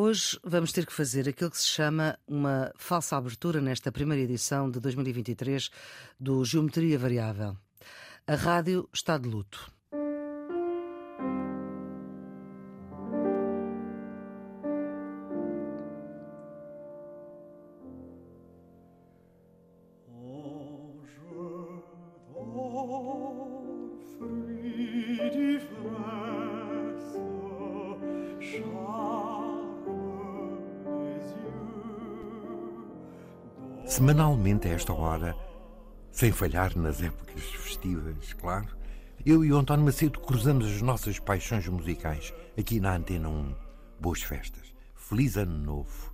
[0.00, 4.70] Hoje vamos ter que fazer aquilo que se chama uma falsa abertura nesta primeira edição
[4.70, 5.70] de 2023
[6.20, 7.56] do Geometria Variável.
[8.24, 9.72] A rádio está de luto.
[34.58, 35.36] Semanalmente a esta hora,
[36.10, 38.66] sem falhar nas épocas festivas, claro,
[39.24, 43.54] eu e o António Macedo cruzamos as nossas paixões musicais aqui na Antena 1.
[44.00, 44.74] Boas festas.
[44.96, 46.12] Feliz Ano Novo.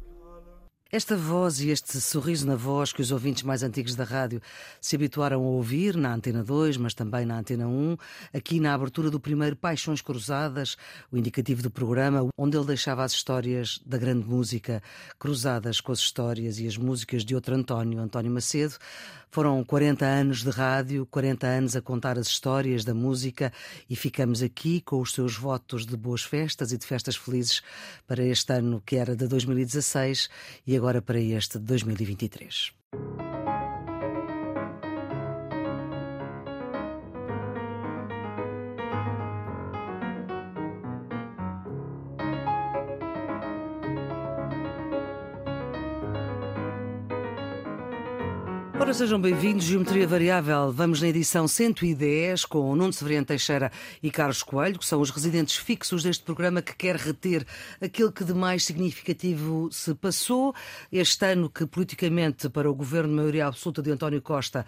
[0.94, 4.40] Esta voz e este sorriso na voz que os ouvintes mais antigos da rádio
[4.80, 7.96] se habituaram a ouvir na Antena 2, mas também na Antena 1,
[8.32, 10.76] aqui na abertura do primeiro Paixões Cruzadas,
[11.10, 14.80] o indicativo do programa, onde ele deixava as histórias da grande música
[15.18, 18.76] cruzadas com as histórias e as músicas de outro António, António Macedo.
[19.34, 23.52] Foram 40 anos de rádio, 40 anos a contar as histórias da música
[23.90, 27.60] e ficamos aqui com os seus votos de boas festas e de festas felizes
[28.06, 30.30] para este ano que era de 2016
[30.64, 32.74] e agora para este de 2023.
[48.76, 49.64] Ora, sejam bem-vindos.
[49.64, 50.72] Geometria Variável.
[50.72, 53.70] Vamos na edição 110 com Nuno Severiano Teixeira
[54.02, 57.46] e Carlos Coelho, que são os residentes fixos deste programa que quer reter
[57.80, 60.52] aquilo que de mais significativo se passou.
[60.90, 64.66] Este ano que, politicamente, para o governo de maioria absoluta de António Costa,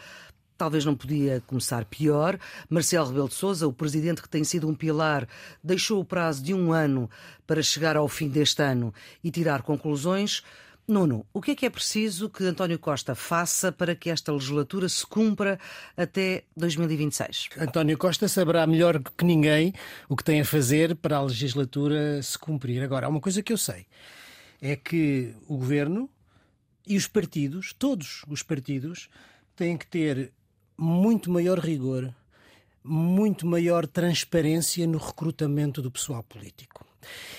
[0.59, 2.39] Talvez não podia começar pior.
[2.71, 5.29] Marcelo Rebelo de Sousa, o presidente que tem sido um pilar,
[5.63, 7.11] deixou o prazo de um ano
[7.47, 10.43] para chegar ao fim deste ano e tirar conclusões.
[10.89, 14.89] Nuno, o que é que é preciso que António Costa faça para que esta legislatura
[14.89, 15.59] se cumpra
[15.97, 17.49] até 2026?
[17.59, 19.75] António Costa saberá melhor que ninguém
[20.09, 22.85] o que tem a fazer para a legislatura se cumprir.
[22.85, 23.85] Agora, há uma coisa que eu sei:
[24.63, 26.09] é que o governo
[26.87, 29.09] e os partidos, todos os partidos,
[29.57, 30.33] têm que ter
[30.79, 32.15] muito maior rigor,
[32.85, 36.87] muito maior transparência no recrutamento do pessoal político.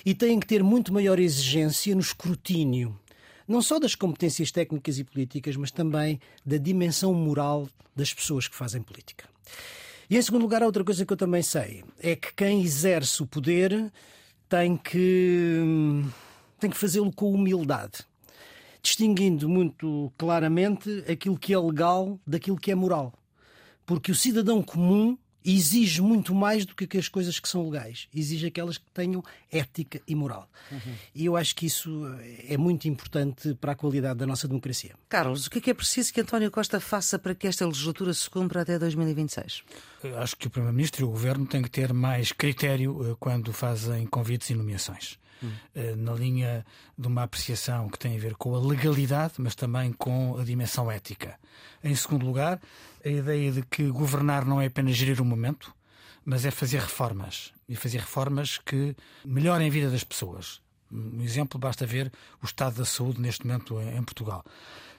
[0.06, 3.00] E têm que ter muito maior exigência no escrutínio
[3.48, 8.56] não só das competências técnicas e políticas, mas também da dimensão moral das pessoas que
[8.56, 9.26] fazem política.
[10.10, 13.28] E em segundo lugar, outra coisa que eu também sei: é que quem exerce o
[13.28, 13.92] poder
[14.48, 16.04] tem que,
[16.60, 18.06] tem que fazê-lo com humildade,
[18.82, 23.14] distinguindo muito claramente aquilo que é legal daquilo que é moral.
[23.86, 28.08] Porque o cidadão comum exige muito mais do que as coisas que são legais.
[28.14, 30.50] Exige aquelas que tenham ética e moral.
[30.70, 30.94] Uhum.
[31.16, 32.06] E eu acho que isso
[32.48, 34.96] é muito importante para a qualidade da nossa democracia.
[35.08, 38.14] Carlos, o que é, que é preciso que António Costa faça para que esta legislatura
[38.14, 39.64] se cumpra até 2026?
[40.18, 44.06] Acho que o Primeiro-Ministro e o Governo têm que ter mais critério eh, quando fazem
[44.06, 45.18] convites e nomeações.
[45.44, 45.52] Hum.
[45.98, 46.66] Na linha
[46.98, 50.90] de uma apreciação que tem a ver com a legalidade, mas também com a dimensão
[50.92, 51.38] ética.
[51.84, 52.60] Em segundo lugar,
[53.04, 55.74] a ideia de que governar não é apenas gerir o momento,
[56.26, 57.54] mas é fazer reformas.
[57.70, 60.62] E fazer reformas que melhorem a vida das pessoas.
[60.92, 62.12] Um exemplo, basta ver
[62.42, 64.44] o estado da saúde neste momento em Portugal.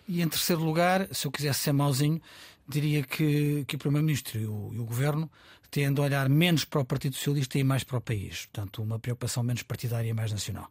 [0.08, 2.20] E em terceiro lugar, se eu quisesse ser mauzinho,
[2.66, 5.30] diria que, que o Primeiro-Ministro e, e o, Governo
[5.70, 8.46] têm a olhar menos para o Partido Socialista e mais para o país.
[8.46, 10.70] Portanto, uma preocupação menos partidária e mais nacional.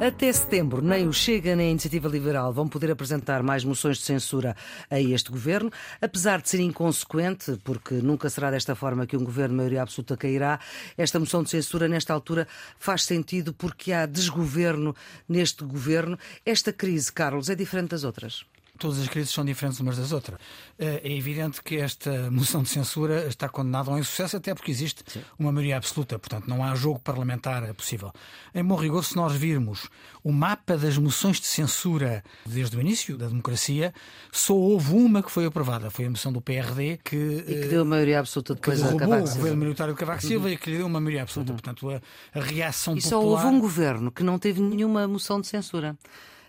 [0.00, 4.04] Até setembro, nem o Chega nem a Iniciativa Liberal vão poder apresentar mais moções de
[4.04, 4.56] censura
[4.88, 9.54] a este governo, apesar de ser inconsequente, porque nunca será desta forma que um governo
[9.54, 10.60] de maioria absoluta cairá.
[10.96, 12.46] Esta moção de censura, nesta altura,
[12.78, 14.94] faz sentido porque há desgoverno
[15.28, 16.16] neste governo.
[16.46, 18.46] Esta crise, Carlos, é diferente das outras?
[18.78, 20.38] Todas as crises são diferentes umas das outras.
[20.78, 25.02] Eh, é evidente que esta moção de censura está condenada ao insucesso, até porque existe
[25.06, 25.22] Sim.
[25.38, 28.12] uma maioria absoluta, portanto não há jogo parlamentar possível.
[28.54, 29.88] Em bom rigor, se nós virmos
[30.22, 33.92] o mapa das moções de censura desde o início da democracia,
[34.30, 37.16] só houve uma que foi aprovada, foi a moção do PRD que.
[37.16, 39.32] E que deu a maioria absoluta depois a Cavaco Silva.
[39.32, 40.52] o governo minoritário de Cavaco Silva uhum.
[40.52, 41.52] e que lhe deu uma maioria absoluta.
[41.52, 41.58] Uhum.
[41.58, 42.00] Portanto, a,
[42.38, 43.20] a reação e popular.
[43.20, 45.96] E só houve um governo que não teve nenhuma moção de censura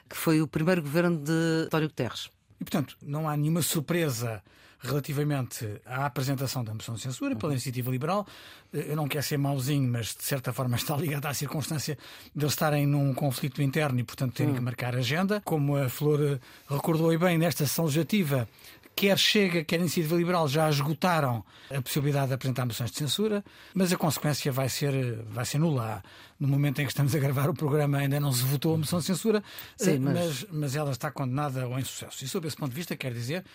[0.09, 2.29] que foi o primeiro governo de António Guterres.
[2.59, 4.43] E, portanto, não há nenhuma surpresa
[4.81, 8.25] relativamente à apresentação da moção de censura pela iniciativa liberal.
[8.71, 11.97] Eu não quero ser mauzinho, mas de certa forma está ligada à circunstância
[12.33, 15.41] de eles estarem num conflito interno e, portanto, terem que marcar a agenda.
[15.43, 16.39] Como a Flor
[16.69, 18.47] recordou bem nesta sessão legislativa,
[18.99, 23.93] quer Chega, quer Iniciativa Liberal já esgotaram a possibilidade de apresentar moções de censura, mas
[23.93, 26.03] a consequência vai ser, vai ser nula.
[26.37, 28.99] No momento em que estamos a gravar o programa ainda não se votou a moção
[28.99, 29.41] de censura,
[29.77, 30.13] Sim, eh, mas...
[30.13, 32.25] mas, mas ela está condenada ao insucesso.
[32.25, 33.45] E sob esse ponto de vista, quer dizer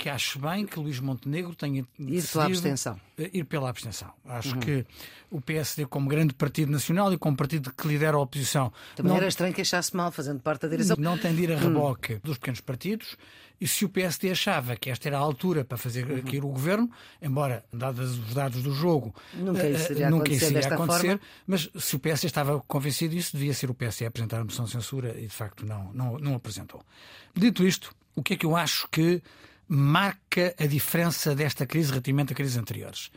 [0.00, 2.98] que acho bem que Luís Montenegro tenha Ir pela abstenção.
[3.18, 4.10] Ir pela abstenção.
[4.24, 4.60] Acho uhum.
[4.60, 4.86] que
[5.30, 8.72] o PSD, como grande partido nacional e como partido que lidera a oposição.
[8.96, 10.96] Também não, era estranho que achasse mal, fazendo parte da direção.
[10.98, 12.20] Não tem de ir a reboque hum.
[12.24, 13.18] dos pequenos partidos.
[13.60, 16.22] E se o PSD achava que esta era a altura para fazer uhum.
[16.22, 20.56] cair o governo, embora, dados os dados do jogo, nunca isso iria nunca acontecer, isso
[20.56, 21.20] iria acontecer forma.
[21.46, 24.64] mas se o PSD estava convencido disso, devia ser o PSD a apresentar a moção
[24.64, 26.82] de censura e de facto não, não, não apresentou.
[27.34, 29.22] Dito isto, o que é que eu acho que
[29.72, 33.10] marca a diferença desta crise relativamente a crises anteriores.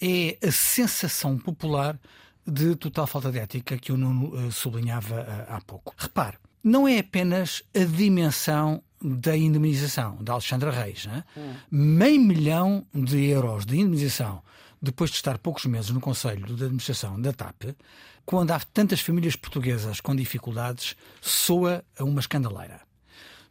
[0.00, 1.98] É a sensação popular
[2.46, 5.92] de total falta de ética que o Nuno uh, sublinhava uh, há pouco.
[5.98, 11.06] Repare, não é apenas a dimensão da indemnização da Alexandra Reis.
[11.06, 11.24] Né?
[11.36, 11.54] Hum.
[11.68, 14.40] Meio milhão de euros de indemnização
[14.80, 17.74] depois de estar poucos meses no Conselho de Administração da TAP,
[18.24, 22.87] quando há tantas famílias portuguesas com dificuldades, soa a uma escandaleira.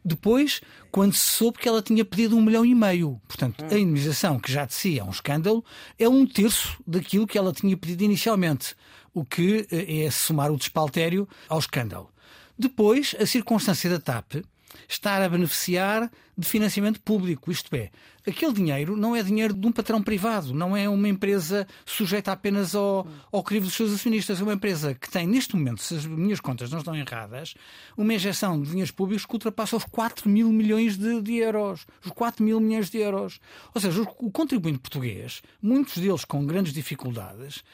[0.08, 3.20] Depois, quando se soube que ela tinha pedido um milhão e meio.
[3.28, 5.62] Portanto, a indemnização, que já de si é um escândalo,
[5.98, 8.74] é um terço daquilo que ela tinha pedido inicialmente,
[9.12, 12.10] o que eh, é somar o despaltério ao escândalo.
[12.58, 14.42] Depois, a circunstância da TAP
[14.88, 17.50] estar a beneficiar de financiamento público.
[17.50, 17.90] Isto é,
[18.26, 22.74] aquele dinheiro não é dinheiro de um patrão privado, não é uma empresa sujeita apenas
[22.74, 24.40] ao, ao crivo dos seus acionistas.
[24.40, 27.54] É uma empresa que tem, neste momento, se as minhas contas não estão erradas,
[27.96, 31.86] uma injeção de dinheiros públicos que ultrapassa os 4 mil milhões de, de euros.
[32.04, 33.40] Os 4 mil milhões de euros.
[33.74, 37.64] Ou seja, o contribuinte português, muitos deles com grandes dificuldades,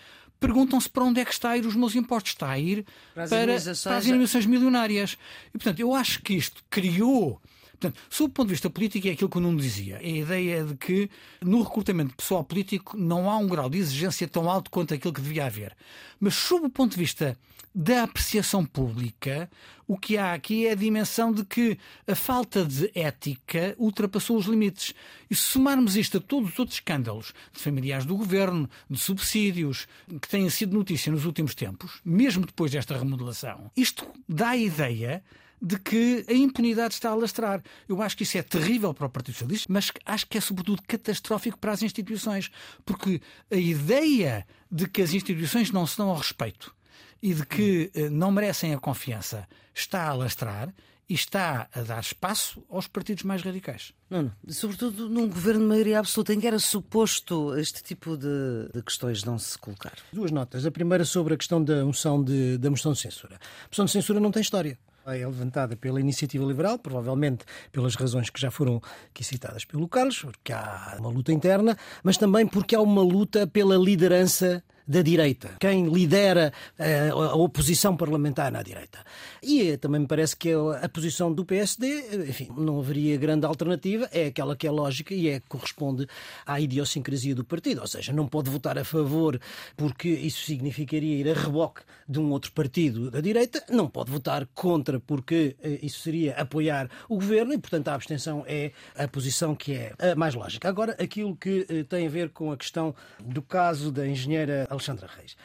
[0.45, 2.33] perguntam-se para onde é que está a ir os meus impostos.
[2.33, 3.47] Está a ir para, para,
[3.83, 5.17] para as indemnizações milionárias.
[5.49, 7.41] E, portanto, eu acho que isto criou.
[7.85, 9.97] Portanto, sob o ponto de vista político, é aquilo que o Nuno dizia.
[9.97, 11.11] É a ideia de que
[11.43, 15.21] no recrutamento pessoal político não há um grau de exigência tão alto quanto aquilo que
[15.21, 15.77] devia haver.
[16.19, 17.37] Mas, sob o ponto de vista
[17.75, 19.51] da apreciação pública,
[19.87, 21.77] o que há aqui é a dimensão de que
[22.07, 24.95] a falta de ética ultrapassou os limites.
[25.29, 29.87] E se somarmos isto a todos os outros escândalos de familiares do governo, de subsídios,
[30.23, 35.23] que têm sido notícia nos últimos tempos, mesmo depois desta remodelação, isto dá a ideia
[35.65, 37.63] de que a impunidade está a lastrar.
[37.89, 40.83] Eu acho que isso é terrível para o Partido Socialista, mas acho que é sobretudo
[40.87, 42.51] catastrófico para as instituições,
[42.85, 46.75] porque a ideia de que as instituições não se dão ao respeito
[47.23, 50.69] e de que eh, não merecem a confiança está a lastrar
[51.09, 53.95] e está a dar espaço aos partidos mais radicais.
[54.11, 54.33] Não, não.
[54.49, 59.25] Sobretudo num governo de maioria absoluta em que era suposto este tipo de, de, questões
[59.25, 59.95] não se colocar.
[60.13, 60.67] Duas notas.
[60.67, 63.37] A primeira sobre a questão da moção de, da moção de censura.
[63.37, 68.31] A moção de censura não tem história é levantada pela iniciativa liberal, provavelmente pelas razões
[68.31, 68.81] que já foram
[69.11, 73.47] aqui citadas pelo Carlos, porque há uma luta interna, mas também porque há uma luta
[73.47, 78.99] pela liderança da direita, quem lidera eh, a oposição parlamentar na direita.
[79.43, 84.09] E eh, também me parece que a posição do PSD, enfim, não haveria grande alternativa,
[84.13, 86.07] é aquela que é lógica e é corresponde
[86.45, 89.41] à idiosincrasia do partido, ou seja, não pode votar a favor
[89.75, 94.47] porque isso significaria ir a reboque de um outro partido da direita, não pode votar
[94.55, 99.55] contra porque eh, isso seria apoiar o governo e, portanto, a abstenção é a posição
[99.55, 100.69] que é a mais lógica.
[100.69, 102.95] Agora, aquilo que tem a ver com a questão
[103.25, 105.37] do caso da engenheira Alexandra Reis.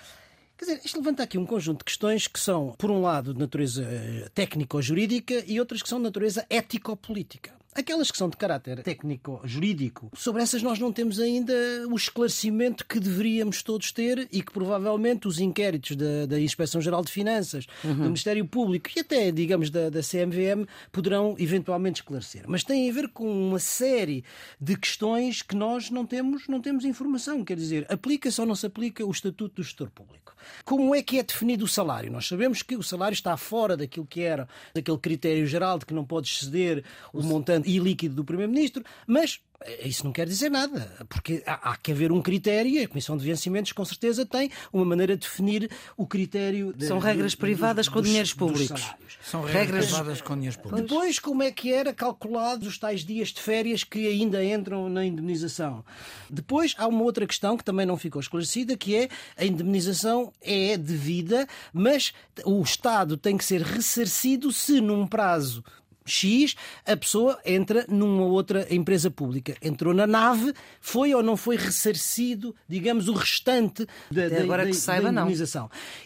[0.58, 3.40] Quer dizer, isto levanta aqui um conjunto de questões que são, por um lado, de
[3.40, 7.59] natureza eh, técnico-jurídica e outras que são de natureza ético-política.
[7.76, 11.54] Aquelas que são de caráter técnico-jurídico, sobre essas nós não temos ainda
[11.88, 17.12] o esclarecimento que deveríamos todos ter e que provavelmente os inquéritos da, da Inspeção-Geral de
[17.12, 17.94] Finanças, uhum.
[17.94, 22.46] do Ministério Público e até, digamos, da, da CMVM poderão eventualmente esclarecer.
[22.48, 24.24] Mas tem a ver com uma série
[24.60, 27.46] de questões que nós não temos, não temos informação.
[27.46, 30.36] Quer dizer, aplica-se ou não se aplica o Estatuto do Gestor Público?
[30.64, 32.12] Como é que é definido o salário?
[32.12, 35.94] Nós sabemos que o salário está fora daquilo que era aquele critério geral de que
[35.94, 36.84] não pode exceder
[37.14, 41.72] o montante e líquido do Primeiro-Ministro, mas eh, isso não quer dizer nada, porque há,
[41.72, 45.16] há, que haver um critério e a Comissão de Vencimentos, com certeza, tem uma maneira
[45.16, 46.74] de definir o critério.
[46.74, 48.82] De, São regras de, privadas com dos, dinheiros públicos.
[49.22, 50.82] São regras, regras privadas com dinheiros públicos.
[50.82, 55.06] Depois, como é que era calculados os tais dias de férias que ainda entram na
[55.06, 55.84] indemnização?
[56.30, 60.78] Depois, há uma outra questão que também não ficou esclarecida, que é a indemnização é
[60.78, 62.14] devida, mas
[62.46, 65.64] o Estado tem que ser ressarcido se num prazo
[66.10, 69.56] X, a pessoa entra numa outra empresa pública.
[69.62, 74.72] Entrou na nave, foi ou não foi ressarcido, digamos, o restante da, da, agora da,
[74.72, 75.28] que saiba, da não.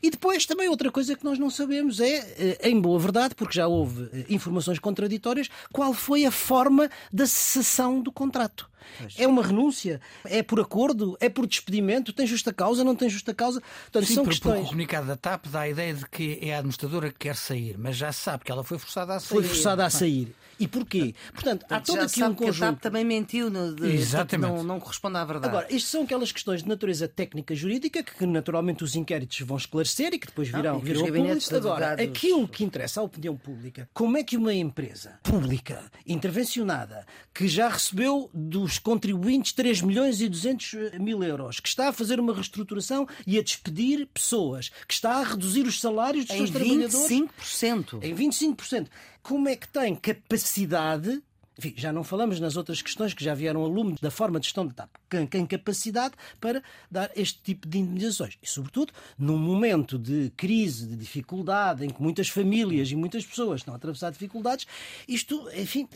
[0.01, 3.55] E depois também outra coisa que nós não sabemos é, eh, em boa verdade, porque
[3.55, 8.69] já houve eh, informações contraditórias, qual foi a forma da cessação do contrato.
[9.18, 10.00] É uma renúncia?
[10.25, 11.18] É por acordo?
[11.20, 12.13] É por despedimento?
[12.13, 12.84] Tem justa causa?
[12.84, 13.62] Não tem justa causa?
[13.84, 14.66] Portanto, Sim, são porque, questões.
[14.66, 17.78] o comunicado da TAP dá a ideia de que é a administradora que quer sair,
[17.78, 19.30] mas já se sabe que ela foi forçada a sair.
[19.30, 20.34] Foi forçada a sair.
[20.60, 21.16] E porquê?
[21.34, 22.80] Portanto, há todo aqui um que a TAP conjunto.
[22.80, 24.52] também mentiu, no, de, Exatamente.
[24.54, 25.48] Não, não corresponde à verdade.
[25.48, 30.13] Agora, isto são aquelas questões de natureza técnica jurídica que naturalmente os inquéritos vão esclarecer
[30.13, 31.56] e que depois virão, e que virão público.
[31.56, 37.06] Agora, advogados- aquilo que interessa à opinião pública, como é que uma empresa pública, intervencionada,
[37.34, 42.20] que já recebeu dos contribuintes 3 milhões e 200 mil euros, que está a fazer
[42.20, 46.50] uma reestruturação e a despedir pessoas, que está a reduzir os salários dos em seus
[46.51, 48.03] trabalhadores 25%.
[48.03, 48.88] em 25%.
[49.22, 51.22] Como é que tem capacidade?
[51.57, 54.48] Enfim, já não falamos nas outras questões que já vieram a lume da forma de
[54.48, 54.89] gestão da TAP.
[55.10, 58.38] Quem tem capacidade para dar este tipo de indemnizações.
[58.41, 63.62] E, sobretudo, num momento de crise, de dificuldade, em que muitas famílias e muitas pessoas
[63.62, 64.65] estão a atravessar dificuldades,
[65.07, 65.88] isto, enfim,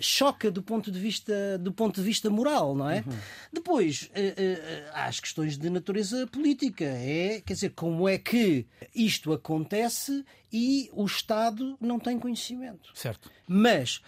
[0.00, 3.02] choca do ponto de vista, do ponto de vista moral, não é?
[3.52, 6.84] Depois, eh, eh, há as questões de natureza política.
[6.84, 12.90] É, quer dizer, como é que isto acontece e o Estado não tem conhecimento.
[12.94, 13.30] Certo.
[13.46, 14.00] Mas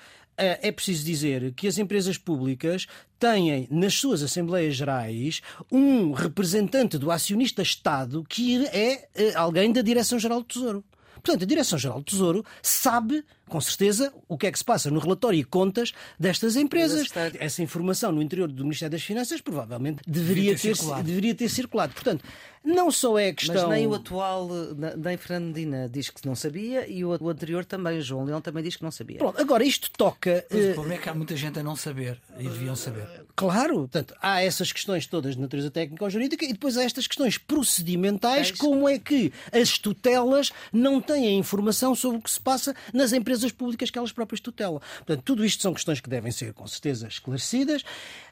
[0.63, 2.87] é preciso dizer que as empresas públicas
[3.19, 9.83] têm nas suas Assembleias Gerais um representante do acionista Estado que é eh, alguém da
[9.83, 10.85] Direção-Geral do Tesouro.
[11.23, 14.99] Portanto, a Direção-Geral do Tesouro sabe, com certeza, o que é que se passa no
[14.99, 17.07] relatório e contas destas empresas.
[17.39, 21.03] Essa informação no interior do Ministério das Finanças provavelmente deveria, ter ter, circulado.
[21.03, 21.93] deveria ter circulado.
[21.93, 22.25] Portanto,
[22.65, 23.69] não só é a questão.
[23.69, 27.65] Mas nem o atual, eh, nem Fernando Medina diz que não sabia e o anterior
[27.65, 29.19] também, o João Leão também diz que não sabia.
[29.19, 30.45] Pronto, agora isto toca.
[30.49, 33.07] Mas eh, o problema é que há muita gente a não saber e deviam saber.
[33.35, 37.07] Claro, portanto, há essas questões todas de natureza técnica ou jurídica e depois há estas
[37.07, 42.41] questões procedimentais, como é que as tutelas não têm a informação sobre o que se
[42.41, 44.81] passa nas empresas públicas que elas próprias tutelam.
[44.99, 47.83] Portanto, tudo isto são questões que devem ser, com certeza, esclarecidas.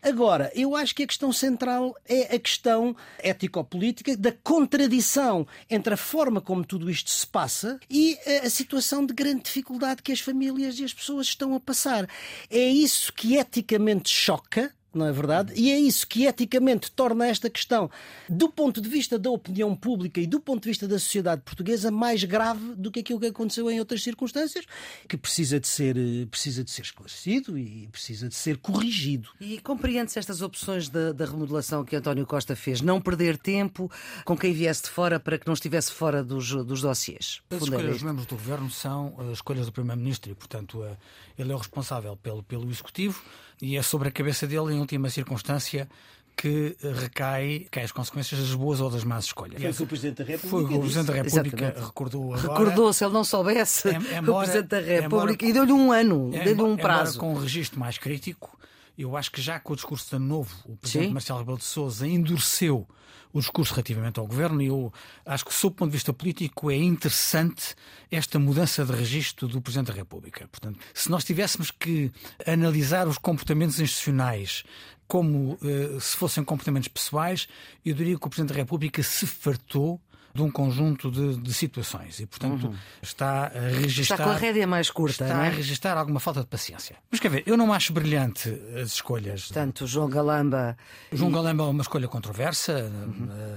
[0.02, 5.96] Agora, eu acho que a questão central é a questão ético-política da contradição entre a
[5.96, 10.20] forma como tudo isto se passa e a, a situação de grande dificuldade que as
[10.20, 12.06] famílias e as pessoas estão a passar.
[12.50, 14.72] É isso que eticamente choca.
[14.92, 15.52] Não é verdade?
[15.54, 17.88] E é isso que eticamente torna esta questão,
[18.28, 21.90] do ponto de vista da opinião pública e do ponto de vista da sociedade portuguesa,
[21.92, 24.64] mais grave do que aquilo que aconteceu em outras circunstâncias,
[25.08, 29.28] que precisa de ser, eh, precisa de ser esclarecido e precisa de ser corrigido.
[29.40, 32.80] E compreende-se estas opções da, da remodelação que António Costa fez?
[32.80, 33.90] Não perder tempo
[34.24, 37.40] com quem viesse de fora para que não estivesse fora dos, dos dossiês?
[37.50, 40.96] As é escolhas dos membros do governo são as escolhas do Primeiro-Ministro e, portanto, eh,
[41.38, 43.22] ele é o responsável pelo, pelo Executivo
[43.60, 45.88] e é sobre a cabeça dele, em última circunstância,
[46.36, 49.60] que recai, cai as consequências das boas ou das más escolhas.
[49.60, 51.86] Foi o que o Presidente da República Foi o que o Presidente da República Exatamente.
[51.86, 52.40] recordou agora.
[52.58, 55.92] Recordou, se ele não soubesse, Em- o embora- Presidente da embora- República, e deu-lhe um
[55.92, 57.18] ano, É, deu-lhe um prazo.
[57.18, 58.58] com um registro mais crítico,
[59.02, 61.14] eu acho que já com o discurso de ano novo, o Presidente Sim.
[61.14, 62.86] Marcelo Rebelo de Sousa endureceu
[63.32, 64.92] o discurso relativamente ao governo e eu
[65.24, 67.74] acho que, sob o ponto de vista político, é interessante
[68.10, 70.48] esta mudança de registro do Presidente da República.
[70.48, 72.10] Portanto, se nós tivéssemos que
[72.46, 74.64] analisar os comportamentos institucionais
[75.06, 77.48] como eh, se fossem comportamentos pessoais,
[77.84, 80.00] eu diria que o Presidente da República se fartou
[80.34, 82.72] de um conjunto de, de situações e, portanto,
[83.02, 84.14] está a registrar.
[84.16, 85.50] Está com a rédea mais curta, Está não a é?
[85.50, 86.96] registrar alguma falta de paciência.
[87.10, 88.48] Mas quer ver, eu não acho brilhante
[88.80, 89.46] as escolhas.
[89.46, 90.76] Portanto, João Galamba,
[91.12, 92.90] João Galamba é uma escolha controversa,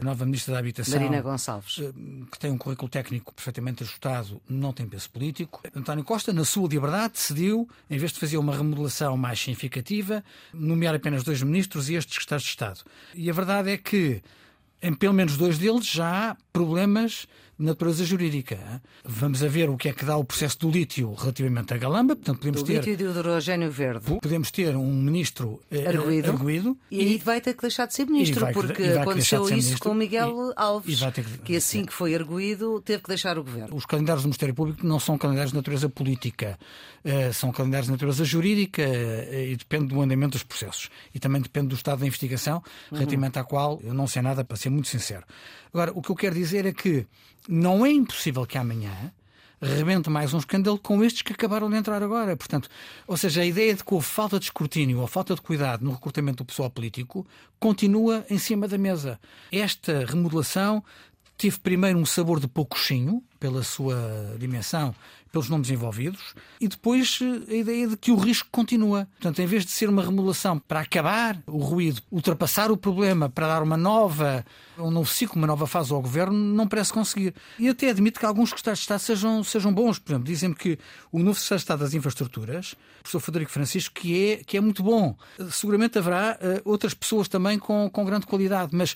[0.01, 1.00] a nova Ministra da Habitação.
[1.00, 1.80] Marina Gonçalves.
[1.80, 1.92] eh,
[2.32, 5.62] Que tem um currículo técnico perfeitamente ajustado, não tem peso político.
[5.75, 10.96] António Costa, na sua liberdade, decidiu, em vez de fazer uma remodelação mais significativa, nomear
[10.96, 12.80] apenas dois ministros e estes secretários de Estado.
[13.13, 14.22] E a verdade é que,
[14.84, 17.25] em pelo menos dois deles, já há problemas
[17.63, 18.82] natureza jurídica.
[19.03, 22.15] Vamos a ver o que é que dá o processo do lítio relativamente a Galamba.
[22.15, 22.74] Portanto, podemos Do ter.
[22.77, 24.20] lítio e do hidrogênio verde.
[24.22, 26.32] Podemos ter um ministro eh, Arguído.
[26.32, 29.53] arguído E aí vai ter que deixar de ser ministro, vai- porque aconteceu de isso
[29.70, 33.38] ministro com Miguel e- Alves, e que- que assim que foi arguído teve que deixar
[33.38, 33.75] o governo.
[33.75, 36.58] Os calendários do Ministério Público não são calendários de natureza política,
[37.03, 40.89] eh, são calendários de natureza jurídica eh, e depende do andamento dos processos.
[41.13, 44.58] E também depende do estado da investigação, relativamente à qual eu não sei nada, para
[44.58, 45.24] ser muito sincero.
[45.74, 47.05] Agora, o que eu quero dizer é que
[47.48, 49.12] não é impossível que amanhã
[49.64, 52.36] rebente mais um escândalo com estes que acabaram de entrar agora.
[52.36, 52.70] Portanto,
[53.08, 55.92] ou seja, a ideia de que houve falta de escrutínio ou falta de cuidado no
[55.92, 57.26] recrutamento do pessoal político
[57.60, 59.20] continua em cima da mesa.
[59.52, 60.84] Esta remodelação
[61.38, 64.96] teve primeiro um sabor de poucochinho, pela sua dimensão,
[65.30, 69.06] pelos nomes envolvidos, e depois eh, a ideia de que o risco continua.
[69.20, 73.48] Portanto, em vez de ser uma remodelação para acabar o ruído, ultrapassar o problema, para
[73.48, 74.46] dar uma nova,
[74.78, 77.36] um novo ciclo, uma nova fase ao governo, não parece conseguir.
[77.60, 80.00] E até admito que alguns secretários de Estado sejam, sejam bons.
[80.00, 80.80] Por exemplo, dizem-me que
[81.12, 84.62] o novo secretário de Estado das Infraestruturas, o professor Frederico Francisco, que é, que é
[84.62, 85.18] muito bom.
[85.52, 88.96] Seguramente haverá uh, outras pessoas também com, com grande qualidade, mas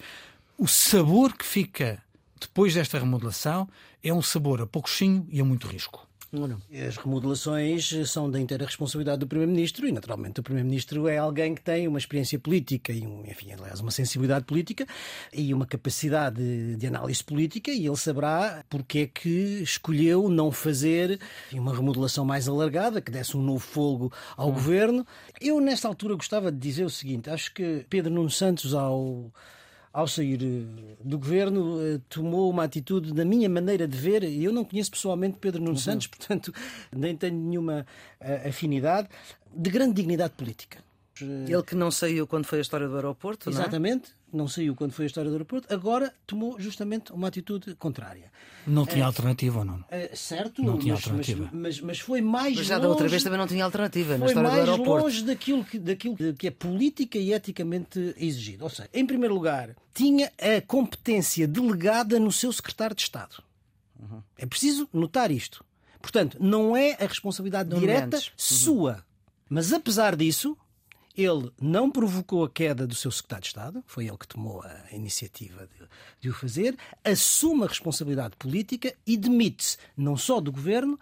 [0.58, 2.02] o sabor que fica
[2.40, 3.68] depois desta remodelação
[4.04, 6.08] é um sabor a pouquinho e a muito risco.
[6.32, 6.62] Não.
[6.86, 11.62] As remodelações são da inteira responsabilidade do Primeiro-Ministro e, naturalmente, o Primeiro-Ministro é alguém que
[11.62, 14.86] tem uma experiência política e, um, enfim, aliás, uma sensibilidade política
[15.32, 21.18] e uma capacidade de análise política e ele saberá porque é que escolheu não fazer
[21.54, 24.54] uma remodelação mais alargada, que desse um novo fogo ao hum.
[24.54, 25.08] governo.
[25.40, 29.32] Eu, nesta altura, gostava de dizer o seguinte: acho que Pedro Nuno Santos, ao
[29.98, 34.44] ao sair eh, do governo, eh, tomou uma atitude, na minha maneira de ver, e
[34.44, 35.78] eu não conheço pessoalmente Pedro Nuno uhum.
[35.78, 36.54] Santos, portanto,
[36.96, 37.84] nem tenho nenhuma
[38.22, 39.10] uh, afinidade,
[39.52, 40.84] de grande dignidade política.
[41.20, 44.92] Ele que não saiu quando foi a história do aeroporto, Exatamente, não, não saiu quando
[44.92, 48.32] foi a história do aeroporto, agora tomou justamente uma atitude contrária.
[48.66, 49.84] Não tinha é, alternativa ou não?
[49.90, 51.50] É, certo, não tinha mas, alternativa.
[51.52, 54.18] Mas, mas, mas, foi mais mas já longe, da outra vez também não tinha alternativa
[54.18, 54.84] na história do aeroporto.
[54.84, 58.64] Foi mais longe daquilo que, daquilo que é política e eticamente exigido.
[58.64, 63.42] Ou seja, em primeiro lugar, tinha a competência delegada no seu secretário de Estado.
[64.00, 64.22] Uhum.
[64.38, 65.64] É preciso notar isto.
[66.02, 68.24] Portanto, não é a responsabilidade direta uhum.
[68.36, 69.06] sua.
[69.50, 70.58] Mas apesar disso,
[71.18, 74.96] ele não provocou a queda do seu secretário de Estado, foi ele que tomou a
[74.96, 75.88] iniciativa de,
[76.22, 81.00] de o fazer, assume a responsabilidade política e demite-se não só do governo,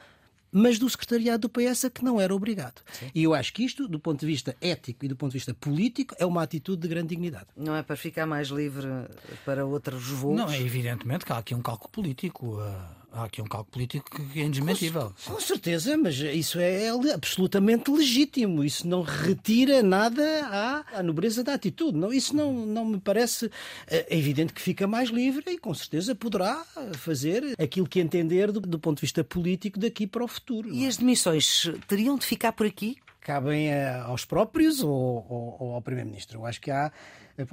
[0.52, 2.82] mas do secretariado do PS a que não era obrigado.
[2.94, 3.12] Sim.
[3.14, 5.54] E eu acho que isto, do ponto de vista ético e do ponto de vista
[5.54, 7.48] político, é uma atitude de grande dignidade.
[7.58, 8.88] Não é para ficar mais livre
[9.44, 10.38] para outros voos?
[10.38, 12.56] Não, é evidentemente que há aqui um cálculo político.
[12.56, 15.14] Uh há aqui um cálculo político que é indesmentível.
[15.26, 18.64] Com, com, certeza, mas isso é absolutamente legítimo.
[18.64, 21.98] Isso não retira nada à, à nobreza da atitude.
[21.98, 23.50] Não, isso não, não me parece.
[23.88, 28.60] É evidente que fica mais livre e com certeza poderá fazer aquilo que entender do,
[28.60, 30.74] do ponto de vista político daqui para o futuro.
[30.74, 32.98] E as demissões teriam de ficar por aqui?
[33.22, 36.40] Cabem aos próprios ou, ou, ou ao Primeiro-Ministro.
[36.40, 36.92] Eu acho que há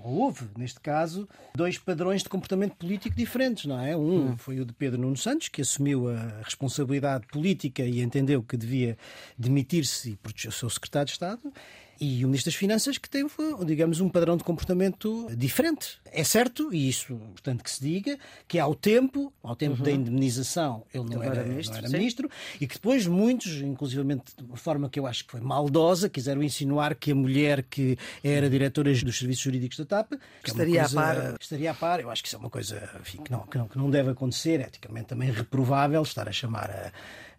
[0.03, 3.97] houve, neste caso, dois padrões de comportamento político diferentes, não é?
[3.97, 4.37] Um hum.
[4.37, 8.97] foi o de Pedro Nuno Santos, que assumiu a responsabilidade política e entendeu que devia
[9.37, 11.53] demitir-se e proteger o seu secretário de Estado,
[12.00, 13.28] e o Ministro das Finanças que teve,
[13.64, 15.98] digamos, um padrão de comportamento diferente.
[16.11, 19.83] É certo, e isso, portanto, que se diga, que ao tempo, ao tempo uhum.
[19.83, 24.35] da indemnização, ele não, era, era, ministro, não era ministro, e que depois muitos, inclusivamente
[24.37, 27.96] de uma forma que eu acho que foi maldosa, quiseram insinuar que a mulher que
[28.22, 31.37] era diretora dos serviços jurídicos da TAP é estaria, coisa, a par.
[31.40, 32.00] estaria a par.
[32.00, 34.11] Eu acho que isso é uma coisa enfim, que, não, que, não, que não deve
[34.11, 36.92] acontecer, eticamente também reprovável, estar a chamar a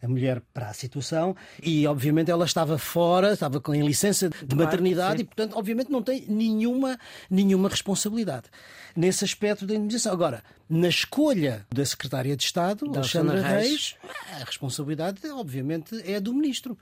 [0.03, 4.55] a mulher para a situação e, obviamente, ela estava fora, estava com, em licença de
[4.55, 8.47] maternidade e, portanto, obviamente, não tem nenhuma, nenhuma responsabilidade
[8.95, 10.11] nesse aspecto da indemnização.
[10.11, 16.19] Agora, na escolha da Secretária de Estado, da Alexandra Reis, Reis, a responsabilidade, obviamente, é
[16.19, 16.77] do Ministro.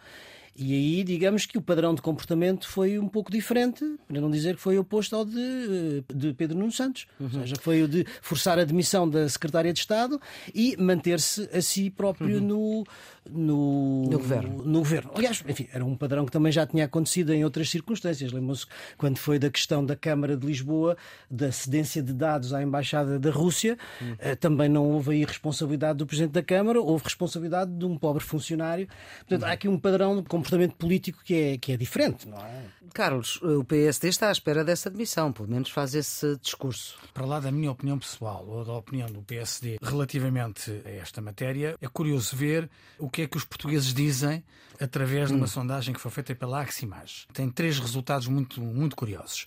[0.56, 4.56] E aí, digamos que o padrão de comportamento foi um pouco diferente, para não dizer
[4.56, 7.08] que foi oposto ao de, de Pedro Nuno Santos.
[7.20, 7.26] Uhum.
[7.26, 10.20] Ou seja, foi o de forçar a demissão da Secretária de Estado
[10.54, 12.48] e manter-se a si próprio uhum.
[12.48, 12.84] no,
[13.30, 14.64] no, no, governo.
[14.64, 15.12] no governo.
[15.16, 18.32] Aliás, enfim, era um padrão que também já tinha acontecido em outras circunstâncias.
[18.32, 18.66] Lembram-se
[18.98, 20.98] quando foi da questão da Câmara de Lisboa,
[21.30, 24.16] da cedência de dados à Embaixada da Rússia, uhum.
[24.40, 28.88] também não houve aí responsabilidade do Presidente da Câmara, houve responsabilidade de um pobre funcionário.
[29.20, 32.64] Portanto, há aqui um padrão de comportamento político que é, que é diferente, não é?
[32.94, 36.98] Carlos, o PSD está à espera dessa admissão, pelo menos faz esse discurso.
[37.14, 41.78] Para lá da minha opinião pessoal, ou da opinião do PSD relativamente a esta matéria,
[41.82, 44.44] é curioso ver o que é que os portugueses dizem
[44.80, 45.34] através hum.
[45.34, 45.50] de uma hum.
[45.50, 47.28] sondagem que foi feita pela Aximage.
[47.34, 49.46] Tem três resultados muito, muito curiosos.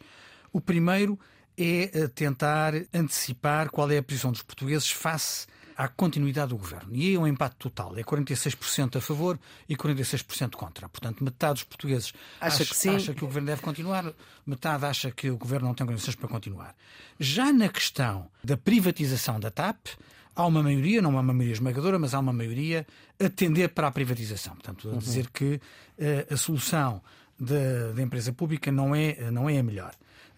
[0.53, 1.19] O primeiro
[1.57, 5.47] é eh, tentar antecipar qual é a posição dos portugueses face
[5.77, 6.95] à continuidade do governo.
[6.95, 7.97] E aí é um empate total.
[7.97, 10.89] É 46% a favor e 46% contra.
[10.89, 14.13] Portanto, metade dos portugueses acha, acha, que, acha que o governo deve continuar,
[14.47, 16.75] metade acha que o governo não tem condições para continuar.
[17.19, 19.89] Já na questão da privatização da TAP,
[20.35, 22.87] há uma maioria, não há uma maioria esmagadora, mas há uma maioria
[23.19, 24.55] a tender para a privatização.
[24.55, 24.99] Portanto, a uhum.
[24.99, 27.03] dizer que uh, a solução
[27.39, 29.95] da empresa pública não é, não é a melhor.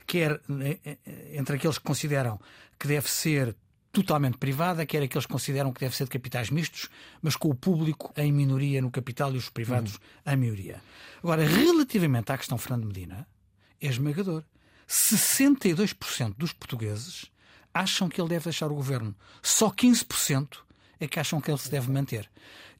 [0.06, 0.98] Quer eh, eh,
[1.34, 2.40] entre aqueles que consideram
[2.78, 3.54] que deve ser
[3.92, 6.88] totalmente privada, quer aqueles que consideram que deve ser de capitais mistos,
[7.20, 10.32] mas com o público em minoria no capital e os privados uhum.
[10.32, 10.82] em maioria.
[11.22, 13.26] Agora, relativamente à questão Fernando Medina,
[13.80, 14.42] é esmagador.
[14.88, 17.30] 62% dos portugueses
[17.76, 19.14] acham que ele deve deixar o governo.
[19.42, 20.58] Só 15%
[20.98, 22.28] é que acham que ele se deve manter.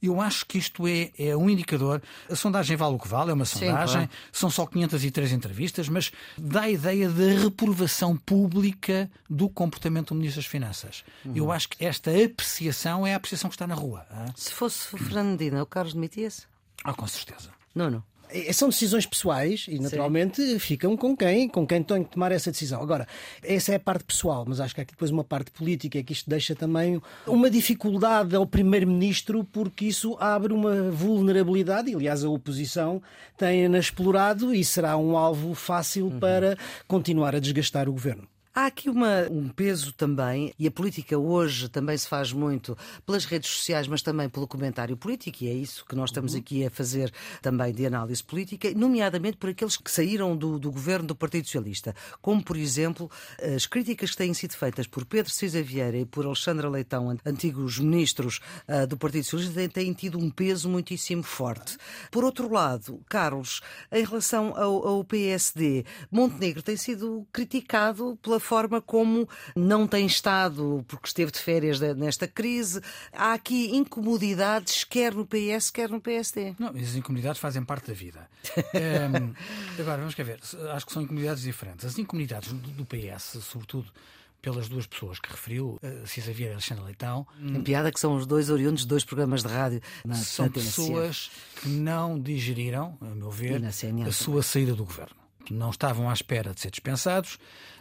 [0.02, 2.02] Eu acho que isto é, é um indicador.
[2.30, 4.10] A sondagem vale o que vale, é uma sondagem, Sim, claro.
[4.30, 10.42] são só 503 entrevistas, mas dá a ideia da reprovação pública do comportamento do Ministro
[10.42, 11.04] das Finanças.
[11.24, 11.32] Uhum.
[11.34, 14.06] Eu acho que esta apreciação é a apreciação que está na rua.
[14.10, 14.32] Hein?
[14.36, 16.42] Se fosse Fernando Medina, o Carlos demitia-se?
[16.84, 17.50] Ah, com certeza.
[17.74, 18.02] Não, não.
[18.30, 20.58] É, são decisões pessoais e, naturalmente, Sim.
[20.58, 22.82] ficam com quem, com quem tem que tomar essa decisão.
[22.82, 23.06] Agora,
[23.42, 26.12] essa é a parte pessoal, mas acho que há aqui depois uma parte política, que
[26.12, 32.28] isto deixa também uma dificuldade ao Primeiro-Ministro, porque isso abre uma vulnerabilidade, e, aliás, a
[32.28, 33.02] oposição
[33.36, 36.18] tem-na explorado e será um alvo fácil uhum.
[36.18, 38.28] para continuar a desgastar o governo.
[38.58, 43.26] Há aqui uma, um peso também, e a política hoje também se faz muito pelas
[43.26, 46.38] redes sociais, mas também pelo comentário político, e é isso que nós estamos uhum.
[46.38, 51.08] aqui a fazer também de análise política, nomeadamente por aqueles que saíram do, do governo
[51.08, 53.10] do Partido Socialista, como, por exemplo,
[53.54, 57.78] as críticas que têm sido feitas por Pedro Cisa Vieira e por Alexandra Leitão, antigos
[57.78, 61.76] ministros uh, do Partido Socialista, têm, têm, tido um peso muitíssimo forte.
[62.10, 63.60] Por outro lado, Carlos,
[63.92, 70.84] em relação ao, ao PSD, Montenegro tem sido criticado pela forma como não tem estado,
[70.86, 72.80] porque esteve de férias nesta crise.
[73.12, 76.54] Há aqui incomodidades, quer no PS, quer no PSD.
[76.58, 78.28] Não, as incomodidades fazem parte da vida.
[78.72, 79.06] é,
[79.80, 80.38] agora, vamos ver.
[80.72, 81.84] Acho que são incomodidades diferentes.
[81.84, 83.92] As incomodidades do PS, sobretudo
[84.40, 87.26] pelas duas pessoas que referiu, uh, Cisa Vieira e Alexandre Leitão.
[87.40, 89.80] Em piada que são os dois oriundos de dois programas de rádio.
[90.04, 95.16] Na, são na pessoas que não digeriram, a meu ver, a sua saída do governo.
[95.50, 97.38] Não estavam à espera de ser dispensados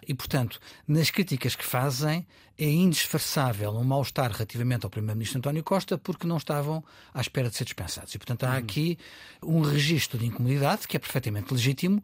[0.08, 2.26] e, portanto, nas críticas que fazem,
[2.58, 7.56] é indisfarçável um mal-estar relativamente ao Primeiro-Ministro António Costa porque não estavam à espera de
[7.56, 8.16] ser dispensados.
[8.16, 8.58] E, portanto, há uhum.
[8.58, 8.98] aqui
[9.44, 12.04] um registro de incomodidade que é perfeitamente legítimo,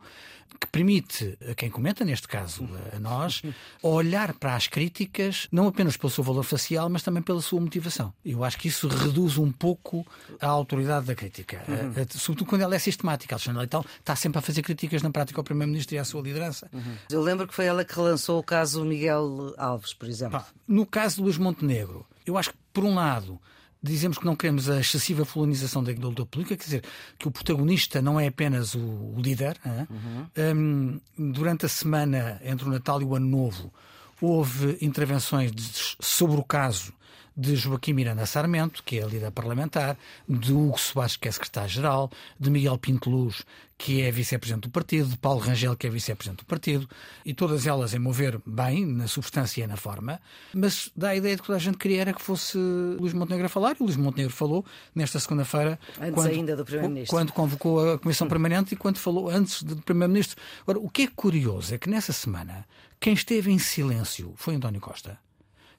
[0.59, 3.41] que permite a quem comenta, neste caso a nós,
[3.81, 8.13] olhar para as críticas não apenas pelo seu valor facial, mas também pela sua motivação.
[8.23, 10.05] Eu acho que isso reduz um pouco
[10.39, 12.05] a autoridade da crítica, uhum.
[12.09, 13.35] sobretudo quando ela é sistemática.
[13.35, 16.69] Alexandre Leitão está sempre a fazer críticas na prática ao Primeiro-Ministro e à sua liderança.
[16.73, 16.95] Uhum.
[17.09, 20.39] Eu lembro que foi ela que relançou o caso Miguel Alves, por exemplo.
[20.39, 23.39] Pá, no caso de Luís Montenegro, eu acho que, por um lado,
[23.81, 26.83] dizemos que não queremos a excessiva fulanização da luta política, quer dizer,
[27.17, 29.57] que o protagonista não é apenas o, o líder.
[29.65, 30.99] Uhum.
[31.17, 33.73] Um, durante a semana entre o Natal e o Ano Novo,
[34.21, 35.63] houve intervenções de,
[35.99, 36.93] sobre o caso
[37.35, 42.11] de Joaquim Miranda Sarmento, que é a líder parlamentar, de Hugo Soares, que é secretário-geral,
[42.39, 43.43] de Miguel Pinto Luz,
[43.77, 46.87] que é vice-presidente do partido, de Paulo Rangel, que é vice-presidente do partido,
[47.25, 50.19] e todas elas, em mover bem, na substância e na forma,
[50.53, 53.47] mas dá a ideia de que toda a gente queria era que fosse Luís Montenegro
[53.47, 54.63] a falar, e o Luís Montenegro falou
[54.93, 55.79] nesta segunda-feira,
[56.13, 60.39] quando, quando convocou a Comissão Permanente e quando falou antes do Primeiro-Ministro.
[60.61, 62.65] Agora, o que é curioso é que nessa semana,
[62.99, 65.17] quem esteve em silêncio foi António Costa.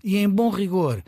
[0.03, 1.01] E em bom rigor,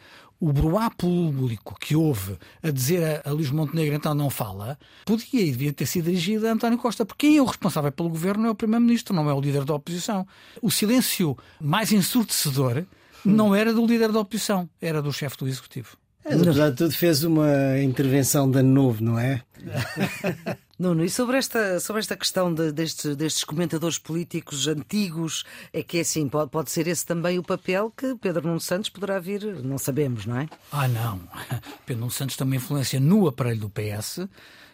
[0.44, 5.40] o broá público que houve a dizer a, a Luís Montenegro então não fala, podia
[5.40, 8.46] e devia ter sido dirigido a António Costa, porque quem é o responsável pelo governo
[8.46, 10.26] é o Primeiro-Ministro, não é o líder da oposição.
[10.60, 12.84] O silêncio mais ensurdecedor
[13.24, 15.96] não era do líder da oposição, era do chefe do Executivo.
[16.22, 19.42] Apesar de tudo, fez uma intervenção de novo, não é?
[20.76, 25.98] Nuno, e sobre esta, sobre esta questão de, destes, destes comentadores políticos antigos, é que
[25.98, 29.62] é assim, pode, pode ser esse também o papel que Pedro Nuno Santos poderá vir,
[29.62, 30.48] não sabemos, não é?
[30.72, 31.20] Ah, não.
[31.86, 34.26] Pedro Nuno Santos tem uma influência no aparelho do PS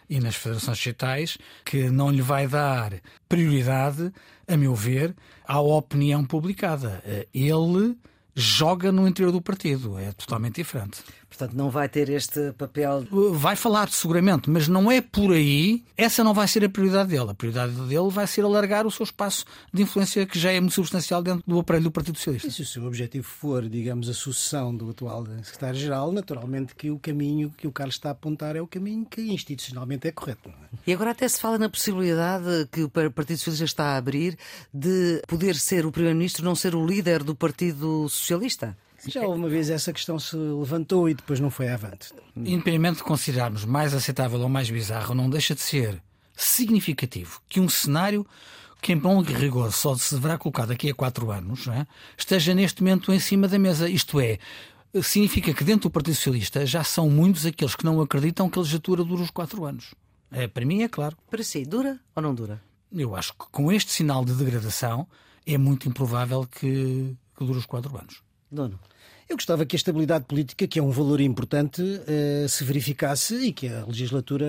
[0.09, 2.93] e nas federações digitais que não lhe vai dar
[3.29, 4.11] prioridade,
[4.47, 7.01] a meu ver, à opinião publicada.
[7.31, 7.95] Ele
[8.33, 11.03] joga no interior do partido, é totalmente diferente.
[11.31, 13.07] Portanto, não vai ter este papel.
[13.31, 15.81] Vai falar seguramente, mas não é por aí.
[15.95, 17.31] Essa não vai ser a prioridade dele.
[17.31, 20.73] A prioridade dele vai ser alargar o seu espaço de influência, que já é muito
[20.73, 22.49] substancial dentro do aparelho do Partido Socialista.
[22.49, 26.99] E se o seu objetivo for, digamos, a sucessão do atual secretário-geral, naturalmente que o
[26.99, 30.49] caminho que o Carlos está a apontar é o caminho que institucionalmente é correto.
[30.49, 30.53] É?
[30.85, 34.37] E agora até se fala na possibilidade que o Partido Socialista está a abrir
[34.73, 38.75] de poder ser o Primeiro-Ministro, não ser o líder do Partido Socialista.
[39.07, 42.13] Já uma vez essa questão se levantou e depois não foi avante.
[42.35, 46.01] Independentemente de considerarmos mais aceitável ou mais bizarro, não deixa de ser
[46.35, 48.25] significativo que um cenário
[48.81, 51.85] que em bom rigor só se deverá colocar daqui a quatro anos é?
[52.17, 53.87] esteja neste momento em cima da mesa.
[53.87, 54.39] Isto é,
[55.03, 58.61] significa que dentro do Partido Socialista já são muitos aqueles que não acreditam que a
[58.61, 59.93] legislatura dura os quatro anos.
[60.31, 61.15] É, para mim é claro.
[61.29, 62.61] Para si, dura ou não dura?
[62.91, 65.07] Eu acho que com este sinal de degradação
[65.45, 68.21] é muito improvável que, que dure os quatro anos.
[68.51, 68.79] Dono.
[69.29, 73.53] Eu gostava que a estabilidade política, que é um valor importante, eh, se verificasse e
[73.53, 74.45] que a legislatura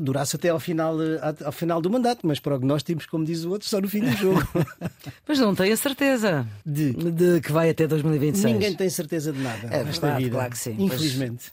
[0.00, 3.68] durasse até ao final, eh, ao final do mandato, mas prognósticos, como diz o outro,
[3.68, 4.40] só no fim do jogo.
[5.26, 6.92] Mas não tenho a certeza De?
[6.92, 8.52] de que vai até 2026.
[8.54, 10.36] Ninguém tem certeza de nada É nesta verdade, vida.
[10.36, 10.76] claro que sim.
[10.78, 11.50] Infelizmente.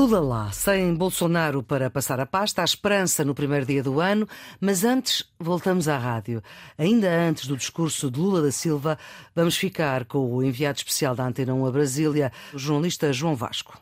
[0.00, 4.26] Lula lá, sem Bolsonaro para passar a pasta, há esperança no primeiro dia do ano,
[4.58, 6.42] mas antes voltamos à rádio.
[6.78, 8.98] Ainda antes do discurso de Lula da Silva,
[9.36, 13.78] vamos ficar com o enviado especial da Antena 1 a Brasília, o jornalista João Vasco.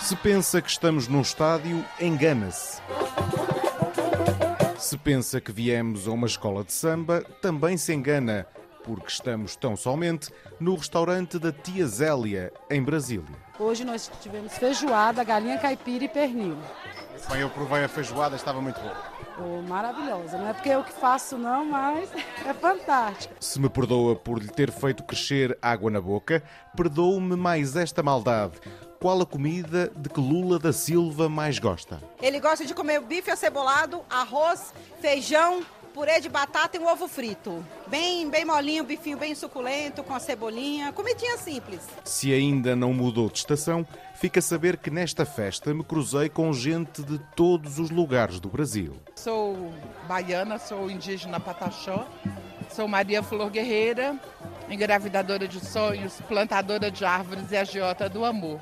[0.00, 2.82] Se pensa que estamos num estádio, engana-se.
[4.84, 8.46] Se pensa que viemos a uma escola de samba, também se engana,
[8.84, 13.34] porque estamos tão somente no restaurante da Tia Zélia, em Brasília.
[13.58, 16.58] Hoje nós tivemos feijoada, galinha caipira e pernil.
[17.30, 18.94] Bem, eu provei a feijoada, estava muito boa.
[19.38, 20.36] Oh, maravilhosa.
[20.36, 22.10] Não é porque eu que faço, não, mas
[22.44, 23.34] é fantástico.
[23.40, 26.42] Se me perdoa por lhe ter feito crescer água na boca,
[26.76, 28.60] perdoe-me mais esta maldade.
[29.04, 32.00] Qual a comida de que Lula da Silva mais gosta?
[32.22, 35.62] Ele gosta de comer bife acebolado, arroz, feijão,
[35.92, 37.62] purê de batata e um ovo frito.
[37.86, 40.90] Bem, bem molinho, bifinho bem suculento, com a cebolinha.
[40.90, 41.82] Comidinha simples.
[42.02, 46.50] Se ainda não mudou de estação, fica a saber que nesta festa me cruzei com
[46.54, 48.96] gente de todos os lugares do Brasil.
[49.16, 49.70] Sou
[50.08, 52.08] baiana, sou indígena Pataxó,
[52.70, 54.18] sou Maria Flor Guerreira,
[54.70, 58.58] engravidadora de sonhos, plantadora de árvores e agiota do amor.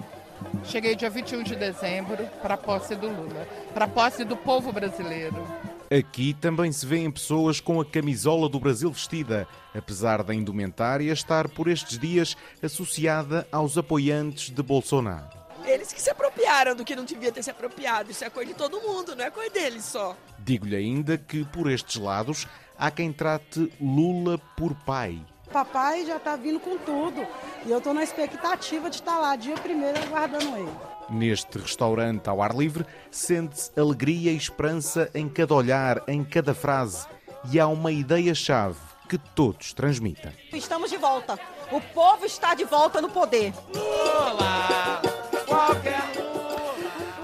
[0.65, 4.73] Cheguei dia 21 de dezembro para a posse do Lula, para a posse do povo
[4.73, 5.47] brasileiro.
[5.91, 11.49] Aqui também se vêem pessoas com a camisola do Brasil vestida, apesar da indumentária estar
[11.49, 15.43] por estes dias associada aos apoiantes de Bolsonaro.
[15.65, 18.11] Eles que se apropriaram do que não devia ter se apropriado.
[18.11, 20.17] Isso é coisa de todo mundo, não é coisa deles só.
[20.39, 25.21] Digo-lhe ainda que por estes lados há quem trate Lula por pai.
[25.53, 27.27] Papai já tá vindo com tudo.
[27.65, 30.73] E eu tô na expectativa de estar lá dia primeiro aguardando ele.
[31.11, 37.07] Neste restaurante ao ar livre, sente-se alegria e esperança em cada olhar, em cada frase.
[37.53, 40.33] E há uma ideia-chave que todos transmitem.
[40.53, 41.39] Estamos de volta.
[41.71, 43.53] O povo está de volta no poder.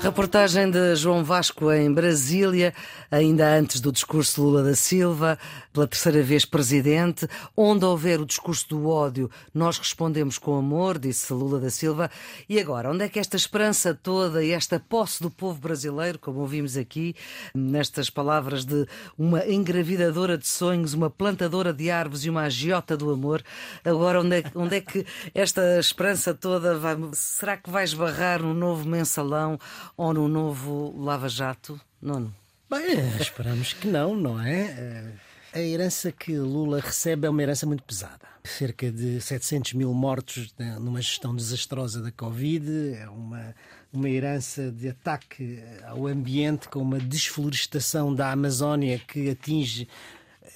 [0.00, 2.72] Reportagem de João Vasco em Brasília,
[3.11, 5.38] ainda antes do discurso de Lula da Silva,
[5.73, 7.29] pela terceira vez presidente.
[7.57, 12.11] Onde houver o discurso do ódio, nós respondemos com amor, disse Lula da Silva.
[12.49, 16.40] E agora, onde é que esta esperança toda e esta posse do povo brasileiro, como
[16.40, 17.14] ouvimos aqui,
[17.55, 23.11] nestas palavras de uma engravidadora de sonhos, uma plantadora de árvores e uma agiota do
[23.11, 23.42] amor,
[23.85, 26.97] agora onde é, onde é que esta esperança toda vai.
[27.12, 29.59] Será que vai esbarrar no novo mensalão?
[29.97, 31.81] ou no novo Lava Jato?
[32.01, 32.35] Nono.
[32.70, 35.11] Bem, esperamos que não, não é?
[35.54, 38.28] A herança que Lula recebe é uma herança muito pesada.
[38.44, 43.54] Cerca de 700 mil mortos numa gestão desastrosa da Covid, é uma,
[43.90, 49.88] uma herança de ataque ao ambiente com uma desflorestação da Amazónia que atinge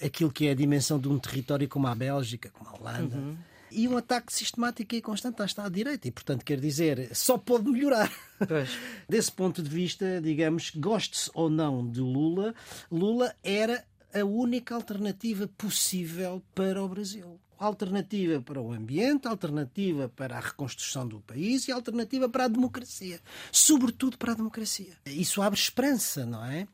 [0.05, 3.17] aquilo que é a dimensão de um território como a Bélgica, como a Holanda.
[3.17, 6.09] Uhum e um ataque sistemático e constante à Estado-Direita.
[6.09, 8.11] E, portanto, quer dizer, só pode melhorar.
[8.47, 8.71] Pois.
[9.09, 12.55] Desse ponto de vista, digamos, goste-se ou não de Lula,
[12.91, 17.41] Lula era a única alternativa possível para o Brasil.
[17.63, 23.21] Alternativa para o ambiente, alternativa para a reconstrução do país e alternativa para a democracia.
[23.53, 24.95] Sobretudo para a democracia.
[25.07, 26.67] Isso abre esperança, não é?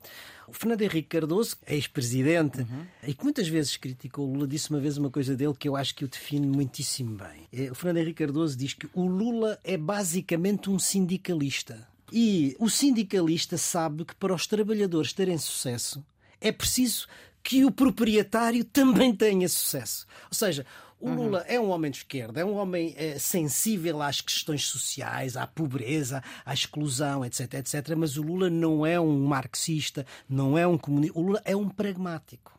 [0.47, 2.87] O Fernando Henrique Cardoso, ex-presidente, uhum.
[3.07, 5.77] e que muitas vezes criticou o Lula, disse uma vez uma coisa dele que eu
[5.77, 7.71] acho que o define muitíssimo bem.
[7.71, 11.87] O Fernando Henrique Cardoso diz que o Lula é basicamente um sindicalista.
[12.11, 16.03] E o sindicalista sabe que para os trabalhadores terem sucesso
[16.41, 17.07] é preciso
[17.49, 20.07] que o proprietário também tenha sucesso.
[20.25, 20.67] Ou seja,
[21.01, 21.45] o Lula uhum.
[21.47, 26.23] é um homem de esquerda, é um homem é, sensível às questões sociais, à pobreza,
[26.45, 27.95] à exclusão, etc, etc.
[27.97, 31.19] Mas o Lula não é um marxista, não é um comunista.
[31.19, 32.58] O Lula é um pragmático.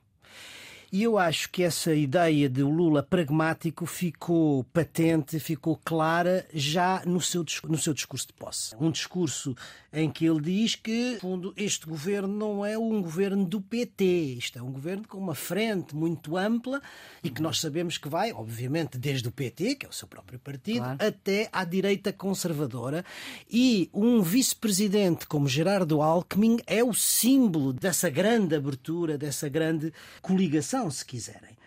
[0.91, 7.21] E eu acho que essa ideia de Lula pragmático ficou patente, ficou clara já no
[7.21, 8.75] seu, no seu discurso de posse.
[8.79, 9.55] Um discurso
[9.91, 14.05] em que ele diz que, no fundo, este governo não é um governo do PT,
[14.37, 16.81] isto é um governo com uma frente muito ampla
[17.23, 20.39] e que nós sabemos que vai, obviamente, desde o PT, que é o seu próprio
[20.39, 20.97] partido, claro.
[20.99, 23.03] até à direita conservadora.
[23.49, 30.78] E um vice-presidente como Gerardo Alckmin é o símbolo dessa grande abertura, dessa grande coligação,
[30.91, 31.57] se quiserem.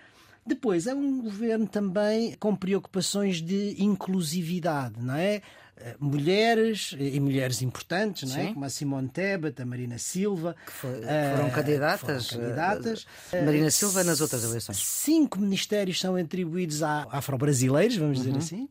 [0.44, 5.40] Depois, é um governo também com preocupações de inclusividade, não é?
[5.84, 8.52] Eh, mulheres e mulheres importantes, não é?
[8.52, 11.00] como a Simone Tebet, a Marina Silva, que foi,
[11.34, 12.28] foram candidatas.
[12.28, 13.06] Foram candidatas.
[13.32, 14.78] Marina Silva nas outras eleições.
[14.78, 18.38] Cinco ministérios são atribuídos a afro-brasileiros, vamos dizer uhum.
[18.38, 18.68] assim.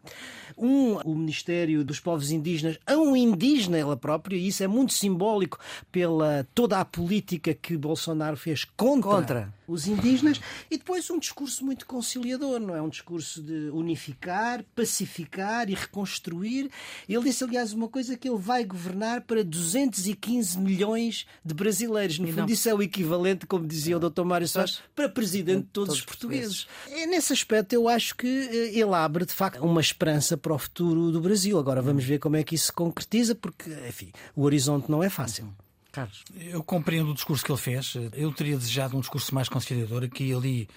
[0.57, 4.93] Um, o Ministério dos Povos Indígenas, a um indígena ela própria, e isso é muito
[4.93, 5.57] simbólico
[5.91, 9.53] pela toda a política que Bolsonaro fez contra, contra.
[9.71, 12.81] Os indígenas, e depois um discurso muito conciliador, não é?
[12.81, 16.69] Um discurso de unificar, pacificar e reconstruir.
[17.07, 22.19] Ele disse, aliás, uma coisa que ele vai governar para 215 milhões de brasileiros.
[22.19, 22.53] No e fundo, não...
[22.53, 24.23] isso é o equivalente, como dizia o Dr.
[24.23, 26.65] Mário Soares, para presidente de todos, todos os portugueses.
[26.65, 27.03] portugueses.
[27.03, 30.57] É, nesse aspecto, eu acho que eh, ele abre, de facto, uma esperança para o
[30.57, 31.57] futuro do Brasil.
[31.57, 35.09] Agora vamos ver como é que isso se concretiza, porque, enfim, o horizonte não é
[35.09, 35.53] fácil.
[35.91, 36.23] Carlos.
[36.35, 37.93] Eu compreendo o discurso que ele fez.
[38.13, 40.03] Eu teria desejado um discurso mais conciliador.
[40.03, 40.67] Aqui ali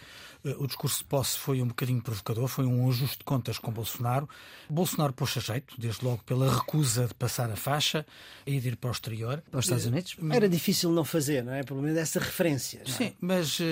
[0.45, 3.73] eh, o discurso de posse foi um bocadinho provocador, foi um ajuste de contas com
[3.73, 4.29] Bolsonaro.
[4.69, 8.05] Bolsonaro pôs a jeito, desde logo pela recusa de passar a faixa
[8.47, 9.43] e de ir para o exterior.
[9.51, 10.17] Para os Estados Unidos?
[10.21, 11.63] Eh, Era difícil não fazer, não é?
[11.63, 12.83] Pelo menos essa referência.
[12.85, 12.91] É?
[12.91, 13.65] Sim, mas uh,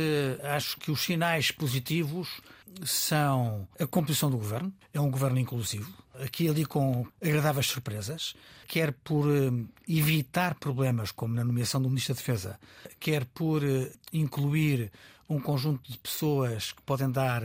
[0.44, 2.40] acho que os sinais positivos
[2.84, 8.34] são a composição do governo, é um governo inclusivo, aqui e ali com agradáveis surpresas,
[8.66, 12.60] quer por uh, evitar problemas como na nomeação do Ministro da Defesa,
[12.98, 14.90] quer por uh, incluir
[15.28, 17.42] um conjunto de pessoas que podem dar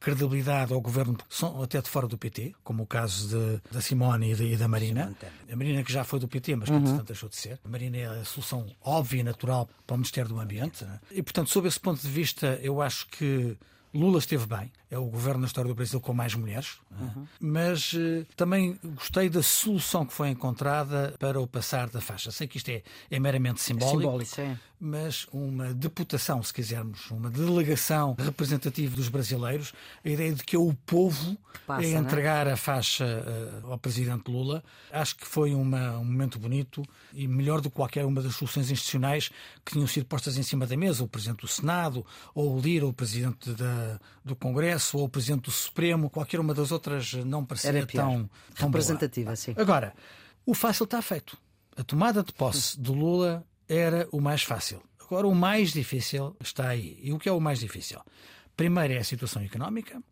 [0.00, 4.32] credibilidade ao governo, são até de fora do PT, como o caso de, da Simone
[4.32, 5.14] e, de, e da Marina.
[5.52, 6.80] A Marina que já foi do PT, mas que uhum.
[6.80, 7.60] entretanto deixou de ser.
[7.62, 10.86] A Marina é a solução óbvia e natural para o Ministério do Ambiente.
[11.10, 13.56] E, portanto, sob esse ponto de vista, eu acho que
[13.92, 17.26] Lula esteve bem, é o governo na história do Brasil com mais mulheres, uhum.
[17.38, 22.30] mas uh, também gostei da solução que foi encontrada para o passar da faixa.
[22.30, 28.16] Sei que isto é, é meramente simbólico, simbólico mas uma deputação, se quisermos, uma delegação
[28.18, 32.52] representativa dos brasileiros, a ideia de que é o povo Passa, é entregar é?
[32.52, 37.60] a faixa uh, ao presidente Lula, acho que foi uma, um momento bonito e melhor
[37.60, 39.30] do que qualquer uma das soluções institucionais
[39.64, 42.86] que tinham sido postas em cima da mesa, o presidente do Senado, ou o Lira,
[42.86, 47.44] o presidente da, do Congresso, ou o presidente do Supremo, qualquer uma das outras não
[47.44, 49.36] parecia tão, tão representativa, boa.
[49.36, 49.54] sim.
[49.56, 49.94] Agora,
[50.44, 51.36] o fácil está feito.
[51.76, 54.82] A tomada de posse de Lula era o mais fácil.
[55.00, 56.98] Agora, o mais difícil está aí.
[57.02, 58.00] E o que é o mais difícil?
[58.56, 60.02] Primeiro é a situação económica,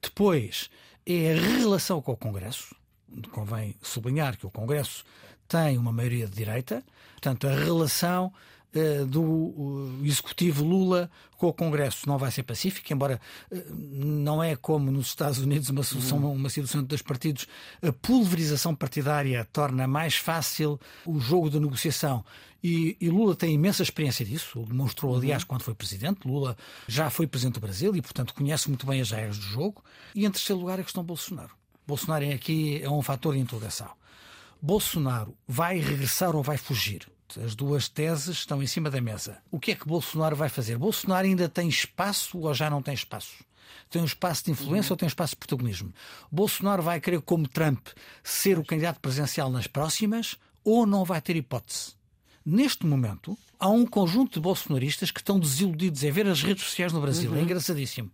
[0.00, 0.70] depois
[1.06, 2.74] é a relação com o Congresso.
[3.30, 5.04] Convém sublinhar que o Congresso
[5.48, 8.32] tem uma maioria de direita, portanto, a relação
[9.06, 14.56] do uh, executivo Lula com o Congresso não vai ser pacífica, embora uh, não é
[14.56, 16.32] como nos Estados Unidos uma solução, uhum.
[16.32, 17.46] uma situação de dois partidos.
[17.82, 22.24] A pulverização partidária torna mais fácil o jogo de negociação
[22.64, 25.18] e, e, Lula tem imensa experiência disso, demonstrou, uhum.
[25.18, 26.26] aliás, quando foi presidente.
[26.26, 26.56] Lula
[26.88, 29.84] já foi presidente do Brasil e, portanto, conhece muito bem as regras do jogo.
[30.14, 31.50] E, em terceiro lugar, a questão Bolsonaro.
[31.86, 33.90] Bolsonaro aqui é um fator de interrogação.
[34.62, 37.06] Bolsonaro vai regressar ou vai fugir?
[37.38, 39.38] As duas teses estão em cima da mesa.
[39.50, 40.78] O que é que Bolsonaro vai fazer?
[40.78, 43.44] Bolsonaro ainda tem espaço ou já não tem espaço?
[43.90, 45.92] Tem um espaço de influência ou tem um espaço de protagonismo?
[46.30, 47.88] Bolsonaro vai querer, como Trump,
[48.22, 51.92] ser o candidato presidencial nas próximas ou não vai ter hipótese?
[52.44, 56.92] Neste momento, há um conjunto de bolsonaristas que estão desiludidos em ver as redes sociais
[56.92, 57.30] no Brasil.
[57.30, 57.40] É uhum.
[57.40, 58.10] É engraçadíssimo.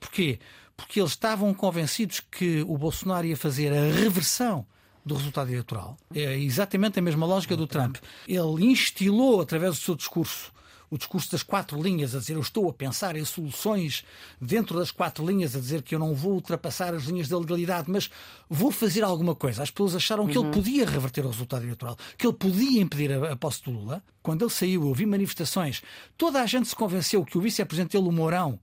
[0.00, 0.38] Porquê?
[0.76, 4.66] Porque eles estavam convencidos que o Bolsonaro ia fazer a reversão
[5.04, 5.96] do resultado eleitoral.
[6.14, 7.96] É exatamente a mesma lógica do Trump.
[8.26, 10.52] Ele instilou, através do seu discurso,
[10.90, 14.04] o discurso das quatro linhas, a dizer eu estou a pensar em soluções
[14.40, 17.90] dentro das quatro linhas, a dizer que eu não vou ultrapassar as linhas da legalidade,
[17.90, 18.08] mas
[18.48, 19.62] vou fazer alguma coisa.
[19.62, 20.50] As pessoas acharam que ele uhum.
[20.52, 24.02] podia reverter o resultado eleitoral, que ele podia impedir a, a posse de Lula.
[24.22, 25.82] Quando ele saiu, eu vi manifestações,
[26.16, 28.58] toda a gente se convenceu que o vice-presidente dele, o Mourão,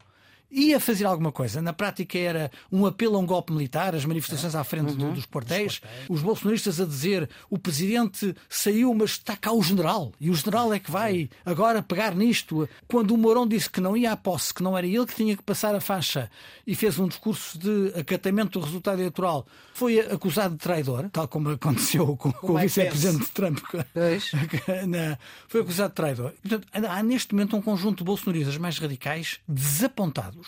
[0.52, 1.62] ia fazer alguma coisa.
[1.62, 5.14] Na prática era um apelo a um golpe militar, as manifestações à frente uhum.
[5.14, 10.30] dos quartéis, os bolsonaristas a dizer o presidente saiu, mas está cá o general, e
[10.30, 12.68] o general é que vai agora pegar nisto.
[12.88, 15.38] Quando o Mourão disse que não ia à posse, que não era ele que tinha
[15.38, 16.30] que passar a faixa
[16.68, 21.50] e fez um discurso de acatamento do resultado eleitoral, foi acusado de traidor, tal como
[21.50, 23.60] aconteceu com, com o vice-presidente Trump.
[25.48, 26.34] foi acusado de traidor.
[26.42, 30.41] Portanto, há neste momento um conjunto de bolsonaristas mais radicais desapontados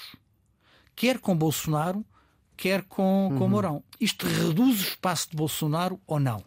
[0.96, 2.06] quer com Bolsonaro,
[2.56, 3.38] quer com, uhum.
[3.38, 3.84] com Mourão.
[4.00, 6.44] Isto reduz o espaço de Bolsonaro ou não?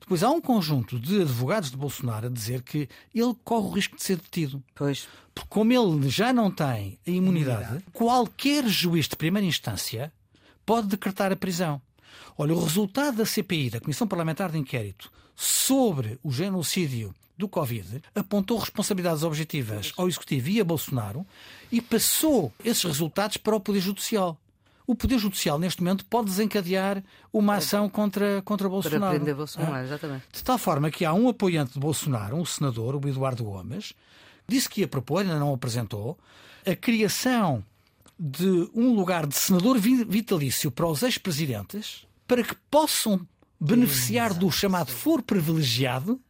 [0.00, 3.96] Depois há um conjunto de advogados de Bolsonaro a dizer que ele corre o risco
[3.96, 4.62] de ser detido.
[4.74, 5.08] Pois.
[5.34, 10.12] Porque como ele já não tem a imunidade, imunidade, qualquer juiz de primeira instância
[10.64, 11.82] pode decretar a prisão.
[12.38, 18.02] Olha, o resultado da CPI, da Comissão Parlamentar de Inquérito, sobre o genocídio do Covid,
[18.14, 21.26] apontou responsabilidades objetivas ao Executivo e a Bolsonaro
[21.70, 24.38] e passou esses resultados para o Poder Judicial.
[24.86, 27.02] O Poder Judicial, neste momento, pode desencadear
[27.32, 29.00] uma ação contra, contra Bolsonaro.
[29.00, 30.24] Para prender Bolsonaro, exatamente.
[30.32, 33.92] De tal forma que há um apoiante de Bolsonaro, um senador, o Eduardo Gomes,
[34.46, 36.16] disse que ia propor, ainda não apresentou,
[36.64, 37.64] a criação
[38.18, 43.26] de um lugar de senador vitalício para os ex-presidentes para que possam
[43.60, 46.20] beneficiar do chamado foro privilegiado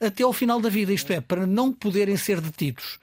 [0.00, 2.98] até ao final da vida, isto é, para não poderem ser detidos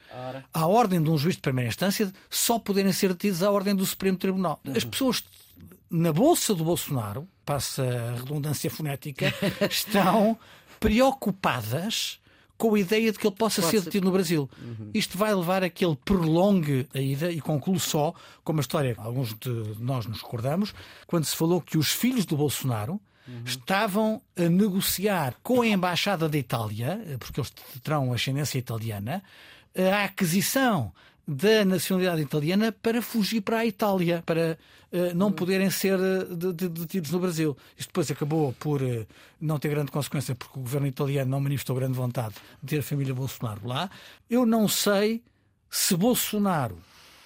[0.54, 3.86] à ordem de um juiz de primeira instância, só poderem ser detidos à ordem do
[3.86, 4.60] Supremo Tribunal.
[4.76, 5.24] As pessoas
[5.94, 9.32] na bolsa do Bolsonaro, passa a redundância fonética,
[9.70, 10.38] estão
[10.80, 12.20] preocupadas
[12.58, 14.50] com a ideia de que ele possa ser detido no Brasil.
[14.60, 14.90] Uhum.
[14.94, 18.14] Isto vai levar a que ele prolongue a ida e conclui só,
[18.44, 20.74] como a história alguns de nós nos recordamos,
[21.06, 23.44] quando se falou que os filhos do Bolsonaro uhum.
[23.46, 27.52] estavam a negociar com a Embaixada da Itália, porque eles
[27.82, 29.24] terão ascendência italiana,
[29.76, 30.92] a aquisição
[31.28, 34.58] da nacionalidade italiana para fugir para a Itália, para
[34.92, 35.98] uh, não poderem ser
[36.36, 37.58] detidos no Brasil.
[37.78, 39.08] Isto depois acabou por uh,
[39.40, 42.84] não ter grande consequência, porque o governo italiano não manifestou grande vontade de ter a
[42.84, 43.90] família Bolsonaro lá.
[44.30, 45.24] Eu não sei
[45.70, 46.78] se Bolsonaro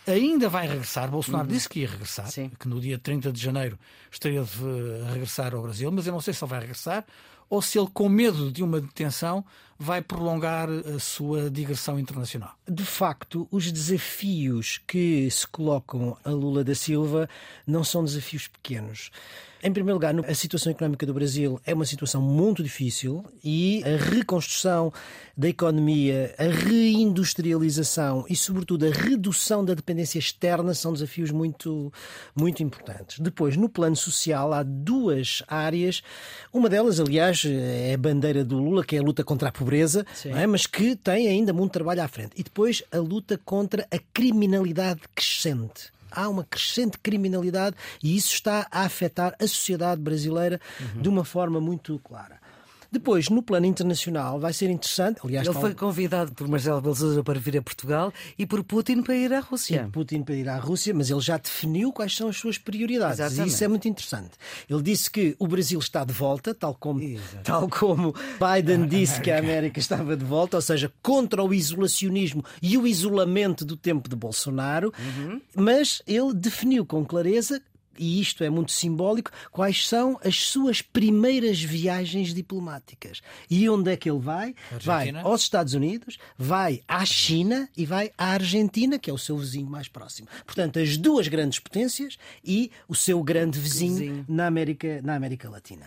[0.08, 1.10] ainda vai regressar.
[1.10, 1.54] Bolsonaro uhum.
[1.54, 2.52] disse que ia regressar, Sim.
[2.60, 3.78] que no dia 30 de janeiro
[4.12, 7.06] estaria a regressar ao Brasil, mas eu não sei se ele vai regressar
[7.50, 9.44] ou se ele, com medo de uma detenção,
[9.80, 12.54] vai prolongar a sua digressão internacional.
[12.68, 17.30] De facto, os desafios que se colocam a Lula da Silva
[17.66, 19.12] não são desafios pequenos.
[19.64, 23.98] Em primeiro lugar, a situação económica do Brasil é uma situação muito difícil e a
[23.98, 24.94] reconstrução
[25.36, 31.92] da economia, a reindustrialização e, sobretudo, a redução da dependência externa são desafios muito,
[32.36, 33.20] muito importantes.
[33.20, 36.04] Depois, no plano social, há duas áreas.
[36.54, 40.06] Uma delas, aliás, é a bandeira do Lula, que é a luta contra a pobreza,
[40.24, 40.46] é?
[40.46, 42.32] mas que tem ainda muito trabalho à frente.
[42.36, 48.68] E depois, a luta contra a criminalidade crescente há uma crescente criminalidade e isso está
[48.72, 51.02] a afetar a sociedade brasileira uhum.
[51.02, 52.40] de uma forma muito clara.
[52.98, 55.20] Depois, no plano internacional, vai ser interessante.
[55.24, 59.16] Aliás, ele foi convidado por Marcelo Belzosa para vir a Portugal e por Putin para
[59.16, 59.84] ir à Rússia.
[59.84, 63.20] Sim, Putin para ir à Rússia, mas ele já definiu quais são as suas prioridades.
[63.20, 63.50] Exatamente.
[63.50, 64.32] E isso é muito interessante.
[64.68, 67.00] Ele disse que o Brasil está de volta, tal como,
[67.44, 72.44] tal como Biden disse que a América estava de volta, ou seja, contra o isolacionismo
[72.64, 75.40] e o isolamento do tempo de Bolsonaro, uhum.
[75.56, 77.62] mas ele definiu com clareza
[77.98, 83.22] e isto é muito simbólico, quais são as suas primeiras viagens diplomáticas.
[83.50, 84.56] E onde é que ele vai?
[84.82, 89.38] Vai aos Estados Unidos, vai à China e vai à Argentina, que é o seu
[89.38, 90.28] vizinho mais próximo.
[90.46, 94.26] Portanto, as duas grandes potências e o seu grande vizinho, vizinho.
[94.28, 95.86] Na, América, na América Latina.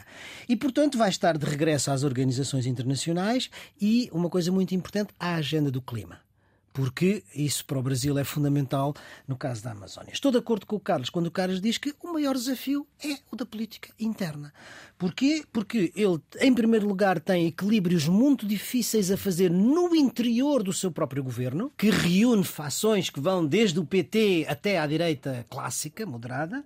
[0.49, 3.51] E, portanto, vai estar de regresso às organizações internacionais
[3.81, 6.30] e, uma coisa muito importante, à agenda do clima
[6.73, 8.95] porque isso para o Brasil é fundamental
[9.27, 10.13] no caso da Amazónia.
[10.13, 13.19] Estou de acordo com o Carlos quando o Carlos diz que o maior desafio é
[13.31, 14.53] o da política interna.
[14.99, 15.45] Porquê?
[15.53, 20.93] Porque ele, em primeiro lugar, tem equilíbrios muito difíceis a fazer no interior do seu
[20.93, 26.63] próprio governo, que reúne fações que vão desde o PT até à direita clássica, moderada,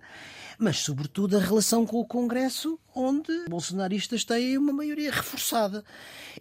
[0.57, 5.83] mas sobretudo a relação com o Congresso, onde bolsonaristas têm uma maioria reforçada.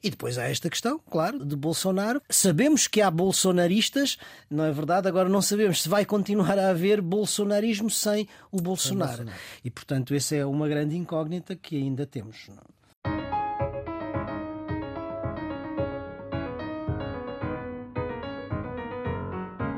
[0.03, 2.21] E depois há esta questão, claro, de Bolsonaro.
[2.29, 4.19] Sabemos que há bolsonaristas,
[4.51, 5.09] não é verdade?
[5.09, 9.25] Agora não sabemos se vai continuar a haver bolsonarismo sem o Bolsonaro.
[9.25, 9.39] Bolsonaro.
[9.65, 12.49] E portanto, essa é uma grande incógnita que ainda temos.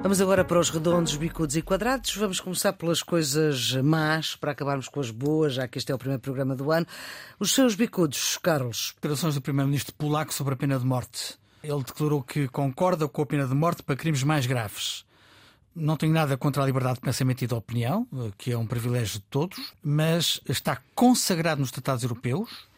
[0.06, 2.14] Vamos agora para os redondos, bicudos e quadrados.
[2.14, 5.98] Vamos começar pelas coisas más, para acabarmos com as boas, já que este é o
[5.98, 6.86] primeiro programa do ano.
[7.40, 8.92] Os seus bicudos, Carlos.
[8.94, 11.36] Declarações do Primeiro-Ministro polaco sobre a pena de morte.
[11.60, 15.04] Ele declarou que concorda com a pena de morte para crimes mais graves.
[15.74, 18.06] Não tenho nada contra a liberdade de pensamento e de opinião,
[18.38, 22.68] que é um privilégio de todos, mas está consagrado nos tratados europeus,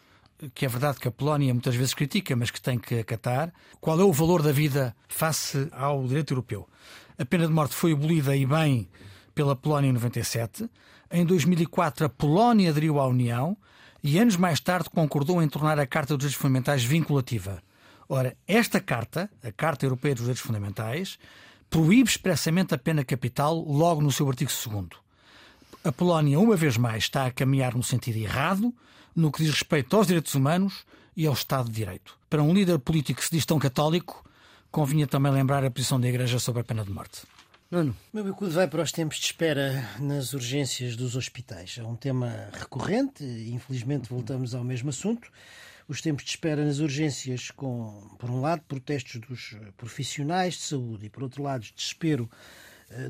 [0.55, 3.53] que é verdade que a Polónia muitas vezes critica, mas que tem que acatar.
[3.81, 6.69] Qual é o valor da vida face ao direito europeu?
[7.19, 8.89] A pena de morte foi abolida e bem
[9.35, 10.69] pela Polónia em 97.
[11.11, 13.57] Em 2004, a Polónia aderiu à União
[14.03, 17.63] e anos mais tarde concordou em tornar a Carta dos Direitos Fundamentais vinculativa.
[18.09, 21.19] Ora, esta carta, a Carta Europeia dos Direitos Fundamentais,
[21.69, 24.87] proíbe expressamente a pena capital logo no seu artigo 2
[25.85, 28.73] A Polónia, uma vez mais, está a caminhar no sentido errado
[29.19, 32.17] no que diz respeito aos direitos humanos e ao Estado de Direito.
[32.31, 34.25] Para um líder político que se diz tão católico,
[34.71, 37.23] convinha também lembrar a posição da Igreja sobre a pena de morte.
[37.69, 37.97] Nuno.
[38.13, 41.77] Meu bicudo vai para os tempos de espera nas urgências dos hospitais.
[41.79, 45.29] É um tema recorrente, infelizmente voltamos ao mesmo assunto.
[45.89, 51.07] os tempos de espera nas urgências, com, por um lado, protestos dos profissionais de saúde
[51.07, 52.31] e, por outro lado, desespero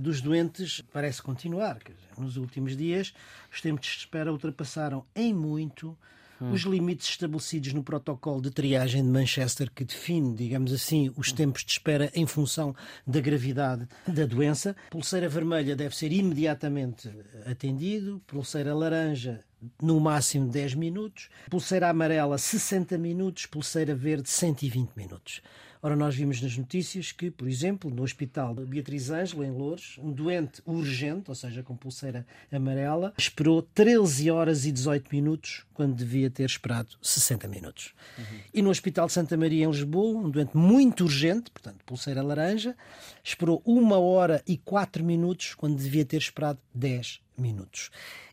[0.00, 1.78] dos doentes, parece continuar.
[2.16, 3.12] Nos últimos dias,
[3.52, 5.96] os tempos de espera ultrapassaram em muito
[6.40, 6.52] hum.
[6.52, 11.64] os limites estabelecidos no protocolo de triagem de Manchester, que define, digamos assim, os tempos
[11.64, 12.74] de espera em função
[13.06, 14.74] da gravidade da doença.
[14.90, 17.10] Pulseira vermelha deve ser imediatamente
[17.46, 19.44] atendido, pulseira laranja
[19.82, 25.42] no máximo 10 minutos, pulseira amarela 60 minutos, pulseira verde 120 minutos.
[25.80, 30.10] Ora, nós vimos nas notícias que, por exemplo, no Hospital Beatriz Ângelo, em Louros, um
[30.10, 36.28] doente urgente, ou seja, com pulseira amarela, esperou 13 horas e 18 minutos quando devia
[36.28, 37.94] ter esperado 60 minutos.
[38.18, 38.24] Uhum.
[38.52, 42.76] E no Hospital de Santa Maria, em Lisboa, um doente muito urgente, portanto, pulseira laranja,
[43.22, 47.90] esperou 1 hora e 4 minutos quando devia ter esperado 10 minutos.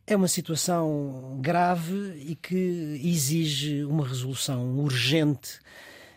[0.08, 5.60] É uma situação grave e que exige uma resolução urgente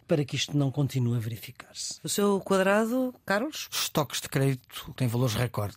[0.07, 1.99] para que isto não continue a verificar-se.
[2.03, 3.69] O seu quadrado, Carlos?
[3.71, 5.77] Os estoques de crédito têm valores recorde.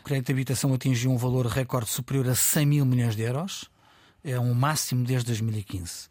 [0.00, 3.70] O crédito de habitação atingiu um valor recorde superior a 100 mil milhões de euros.
[4.22, 6.08] É um máximo desde 2015.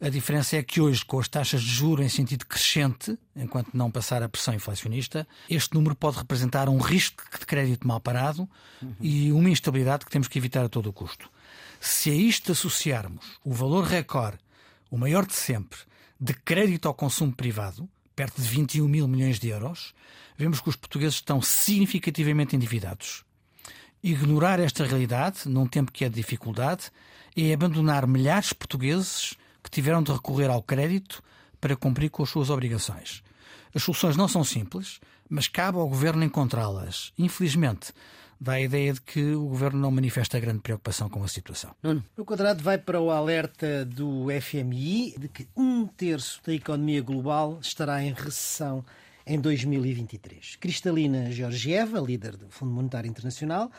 [0.00, 3.90] A diferença é que hoje, com as taxas de juros em sentido crescente, enquanto não
[3.90, 8.48] passar a pressão inflacionista, este número pode representar um risco de crédito mal parado
[8.80, 8.94] uhum.
[9.00, 11.28] e uma instabilidade que temos que evitar a todo o custo.
[11.80, 14.38] Se a isto associarmos o valor recorde,
[14.88, 15.80] o maior de sempre,
[16.20, 19.94] de crédito ao consumo privado, perto de 21 mil milhões de euros,
[20.36, 23.24] vemos que os portugueses estão significativamente endividados.
[24.00, 26.92] Ignorar esta realidade, num tempo que é de dificuldade,
[27.36, 31.22] é abandonar milhares de portugueses que tiveram de recorrer ao crédito
[31.60, 33.22] para cumprir com as suas obrigações.
[33.74, 37.12] As soluções não são simples, mas cabe ao governo encontrá-las.
[37.18, 37.92] Infelizmente,
[38.40, 41.74] dá a ideia de que o governo não manifesta grande preocupação com a situação.
[41.82, 42.02] Nuno.
[42.16, 47.58] O quadrado vai para o alerta do FMI de que um terço da economia global
[47.60, 48.84] estará em recessão
[49.28, 50.56] em 2023.
[50.56, 53.70] Cristalina Georgieva, líder do Fundo Monetário Internacional,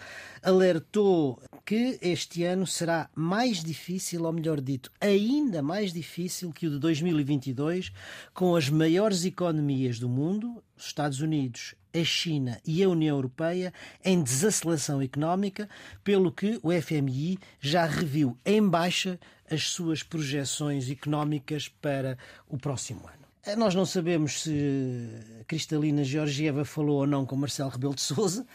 [0.44, 6.70] alertou que este ano será mais difícil, ou melhor dito, ainda mais difícil que o
[6.70, 7.92] de 2022,
[8.32, 13.74] com as maiores economias do mundo, os Estados Unidos, a China e a União Europeia
[14.06, 15.68] em desaceleração económica,
[16.04, 19.20] pelo que o FMI já reviu em baixa
[19.50, 23.19] as suas projeções económicas para o próximo ano.
[23.46, 25.08] Eh, nós não sabemos se
[25.48, 28.46] Cristalina Georgieva falou ou não com Marcelo Rebelo de Sousa,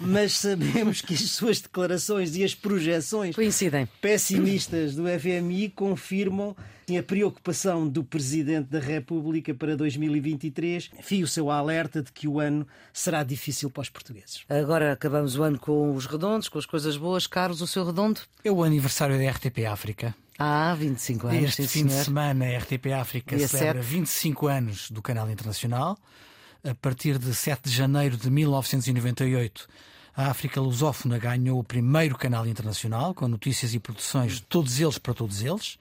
[0.00, 6.56] mas sabemos que as suas declarações e as projeções coincidem pessimistas do FMI confirmam
[6.98, 10.90] a preocupação do Presidente da República para 2023.
[10.98, 14.42] Enfim, o seu alerta de que o ano será difícil para os portugueses.
[14.48, 17.26] Agora acabamos o ano com os redondos, com as coisas boas.
[17.26, 18.20] Carlos, o seu redondo?
[18.44, 20.14] É o aniversário da RTP África.
[20.44, 21.44] Ah, 25 anos.
[21.44, 21.98] Este fim senhor.
[22.00, 23.94] de semana, a RTP África Dia celebra 7.
[23.94, 25.96] 25 anos do canal internacional.
[26.64, 29.68] A partir de 7 de janeiro de 1998,
[30.16, 34.98] a África Lusófona ganhou o primeiro canal internacional, com notícias e produções de todos eles
[34.98, 35.78] para todos eles.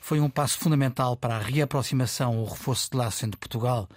[0.00, 3.88] Foi um passo fundamental para a reaproximação ou reforço de laço entre Portugal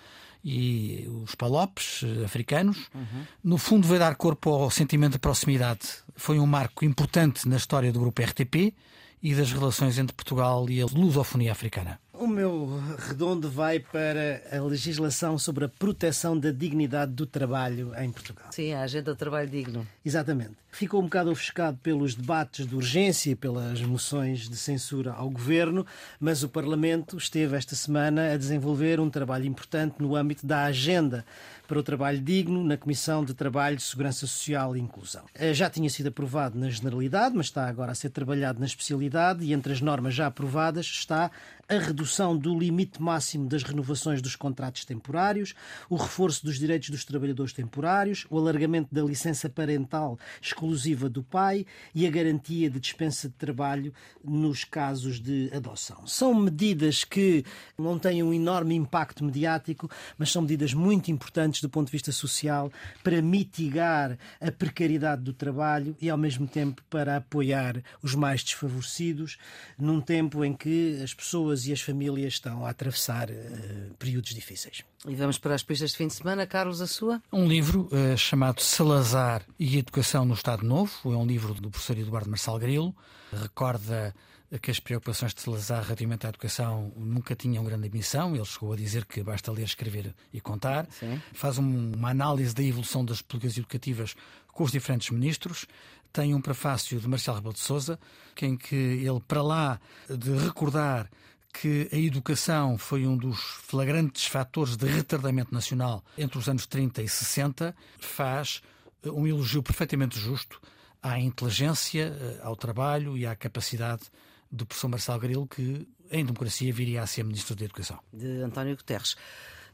[0.43, 2.89] e os palopes eh, africanos.
[2.95, 3.26] Uhum.
[3.43, 5.82] No fundo, vai dar corpo ao sentimento de proximidade.
[6.16, 8.74] Foi um marco importante na história do grupo RTP
[9.22, 11.99] e das relações entre Portugal e a lusofonia africana.
[12.13, 18.11] O meu redondo vai para a legislação sobre a proteção da dignidade do trabalho em
[18.11, 18.47] Portugal.
[18.51, 19.88] Sim, a agenda do trabalho digno.
[20.03, 20.55] Exatamente.
[20.72, 25.86] Ficou um bocado ofuscado pelos debates de urgência e pelas moções de censura ao governo,
[26.20, 31.26] mas o Parlamento esteve esta semana a desenvolver um trabalho importante no âmbito da agenda
[31.67, 35.24] para o trabalho digno na Comissão de Trabalho, Segurança Social e Inclusão.
[35.36, 39.45] Eh, já tinha sido aprovado na generalidade, mas está agora a ser trabalhado na especialidade
[39.45, 41.30] e entre as normas já aprovadas está
[41.70, 45.53] a redução do limite máximo das renovações dos contratos temporários,
[45.88, 50.17] o reforço dos direitos dos trabalhadores temporários, o alargamento da licença parental
[50.60, 53.93] exclusiva do pai e a garantia de dispensa de trabalho
[54.24, 56.05] nos casos de adoção.
[56.05, 57.45] São medidas que
[57.78, 62.12] não têm um enorme impacto mediático, mas são medidas muito importantes do ponto de vista
[62.12, 68.43] social para mitigar a precariedade do trabalho e, ao mesmo tempo, para apoiar os mais
[68.43, 69.38] desfavorecidos
[69.78, 74.84] num tempo em que as pessoas e as famílias estão a atravessar uh, períodos difíceis.
[75.08, 76.45] E vamos para as pistas de fim de semana.
[76.45, 77.22] Carlos, a sua?
[77.32, 80.91] Um livro uh, chamado Salazar e Educação no Estado Novo.
[81.06, 82.93] É um livro do professor Eduardo Marçal Grilo.
[83.32, 84.14] Recorda
[84.62, 88.36] que as preocupações de Salazar relativamente à educação nunca tinham grande ambição.
[88.36, 90.86] Ele chegou a dizer que basta ler, escrever e contar.
[90.91, 91.22] Sim.
[91.32, 94.16] Faz um, uma análise da evolução das políticas educativas
[94.47, 95.66] com os diferentes ministros.
[96.12, 97.97] Tem um prefácio de Marcelo Rebelo de Sousa,
[98.41, 99.80] em que ele, para lá
[100.10, 101.10] de recordar
[101.54, 107.02] que a educação foi um dos flagrantes fatores de retardamento nacional entre os anos 30
[107.02, 108.62] e 60, faz
[109.04, 110.62] eh, um elogio perfeitamente justo
[111.02, 114.04] à inteligência, eh, ao trabalho e à capacidade
[114.52, 118.00] do professor Marcelo Grilo, que em democracia viria a ser Ministro da Educação.
[118.12, 119.16] De António Guterres.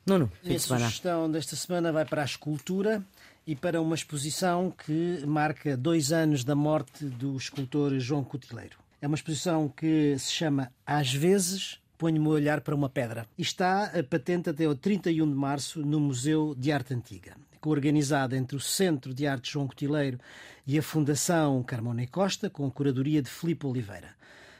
[0.05, 0.85] Nuno, fim de semana.
[0.85, 3.03] A sugestão desta semana vai para a escultura
[3.47, 8.84] e para uma exposição que marca dois anos da morte do escultor João Cutileiro.
[9.05, 13.27] É uma exposição que se chama Às vezes ponho-me a olhar para uma pedra.
[13.37, 18.35] E está a patente até o 31 de março no Museu de Arte Antiga, organizada
[18.35, 20.19] entre o Centro de Arte João Cotileiro
[20.65, 24.09] e a Fundação Carmona Costa, com curadoria de Filipe Oliveira.